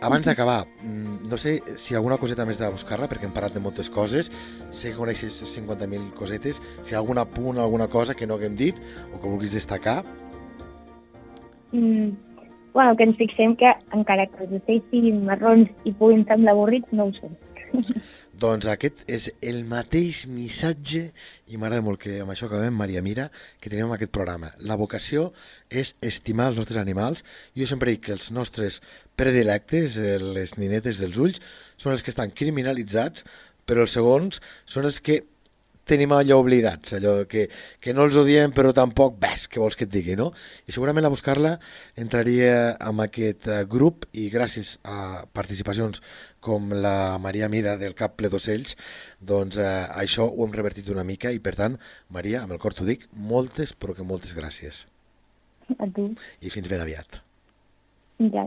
Abans 0.00 0.24
d'acabar, 0.24 0.66
mm, 0.82 1.26
no 1.28 1.36
sé 1.36 1.58
si 1.76 1.96
alguna 1.98 2.18
coseta 2.18 2.46
més 2.46 2.58
de 2.60 2.70
buscar-la, 2.70 3.08
perquè 3.10 3.26
hem 3.26 3.34
parlat 3.34 3.56
de 3.56 3.60
moltes 3.64 3.90
coses, 3.90 4.30
sé 4.70 4.92
que 4.92 4.96
coneixes 4.96 5.42
50.000 5.42 6.12
cosetes, 6.14 6.62
si 6.82 6.92
hi 6.92 6.94
ha 6.94 7.02
algun 7.02 7.18
apunt, 7.18 7.58
alguna 7.58 7.88
cosa 7.88 8.14
que 8.14 8.26
no 8.26 8.38
haguem 8.38 8.54
dit 8.54 8.78
o 9.12 9.18
que 9.18 9.26
vulguis 9.26 9.56
destacar, 9.56 10.04
Mm, 11.72 12.10
bueno, 12.72 12.96
que 12.96 13.04
ens 13.04 13.16
fixem 13.16 13.54
que 13.56 13.72
encara 13.92 14.26
que 14.30 14.44
els 14.44 14.54
ocells 14.60 14.86
siguin 14.92 15.24
marrons 15.26 15.68
i 15.84 15.92
puguin 15.92 16.24
semblar 16.28 16.54
avorrits, 16.56 16.92
no 16.92 17.08
ho 17.08 17.12
són. 17.18 17.36
doncs 18.38 18.68
aquest 18.70 19.02
és 19.10 19.28
el 19.42 19.64
mateix 19.68 20.24
missatge, 20.30 21.08
i 21.50 21.58
m'agrada 21.58 21.84
molt 21.86 22.00
que 22.02 22.18
amb 22.22 22.32
això 22.34 22.46
acabem, 22.46 22.76
Maria 22.78 23.02
Mira, 23.02 23.28
que 23.60 23.70
tenim 23.70 23.90
en 23.90 23.96
aquest 23.96 24.12
programa. 24.14 24.52
La 24.70 24.78
vocació 24.80 25.28
és 25.68 25.94
estimar 26.04 26.50
els 26.52 26.60
nostres 26.60 26.80
animals. 26.80 27.24
Jo 27.58 27.66
sempre 27.70 27.94
dic 27.94 28.06
que 28.06 28.14
els 28.14 28.30
nostres 28.34 28.80
predilectes, 29.18 29.98
eh, 29.98 30.18
les 30.22 30.56
ninetes 30.58 31.02
dels 31.02 31.18
ulls, 31.18 31.42
són 31.76 31.96
els 31.96 32.04
que 32.06 32.14
estan 32.14 32.30
criminalitzats, 32.30 33.26
però 33.68 33.84
els 33.84 33.98
segons 33.98 34.40
són 34.64 34.88
els 34.88 35.02
que 35.04 35.22
tenim 35.88 36.12
allò 36.14 36.38
oblidats, 36.42 36.94
allò 36.98 37.14
que, 37.30 37.46
que 37.82 37.94
no 37.96 38.04
els 38.06 38.16
odiem 38.20 38.52
però 38.56 38.72
tampoc 38.76 39.16
ves, 39.22 39.46
què 39.50 39.60
vols 39.62 39.76
que 39.78 39.86
et 39.88 39.92
digui, 39.92 40.16
no? 40.18 40.30
I 40.68 40.74
segurament 40.74 41.06
la 41.06 41.12
buscar-la 41.12 41.54
entraria 41.98 42.76
en 42.76 43.00
aquest 43.04 43.48
eh, 43.48 43.62
grup 43.70 44.06
i 44.12 44.28
gràcies 44.32 44.76
a 44.84 45.24
participacions 45.36 46.02
com 46.44 46.70
la 46.72 47.18
Maria 47.22 47.48
Mida 47.52 47.76
del 47.80 47.96
Cap 47.98 48.16
Ple 48.20 48.30
d'Ocells, 48.32 48.76
doncs 49.20 49.58
eh, 49.58 49.70
això 50.04 50.28
ho 50.28 50.46
hem 50.46 50.54
revertit 50.56 50.90
una 50.94 51.06
mica 51.08 51.32
i 51.34 51.40
per 51.42 51.56
tant, 51.58 51.78
Maria, 52.14 52.44
amb 52.44 52.54
el 52.56 52.62
cor 52.62 52.76
t'ho 52.76 52.86
dic, 52.88 53.08
moltes 53.12 53.74
però 53.74 53.96
que 53.96 54.06
moltes 54.06 54.36
gràcies 54.38 54.84
A 55.78 55.88
tu, 55.94 56.08
i 56.40 56.52
fins 56.52 56.68
ben 56.70 56.80
aviat. 56.84 57.20
ja. 58.32 58.46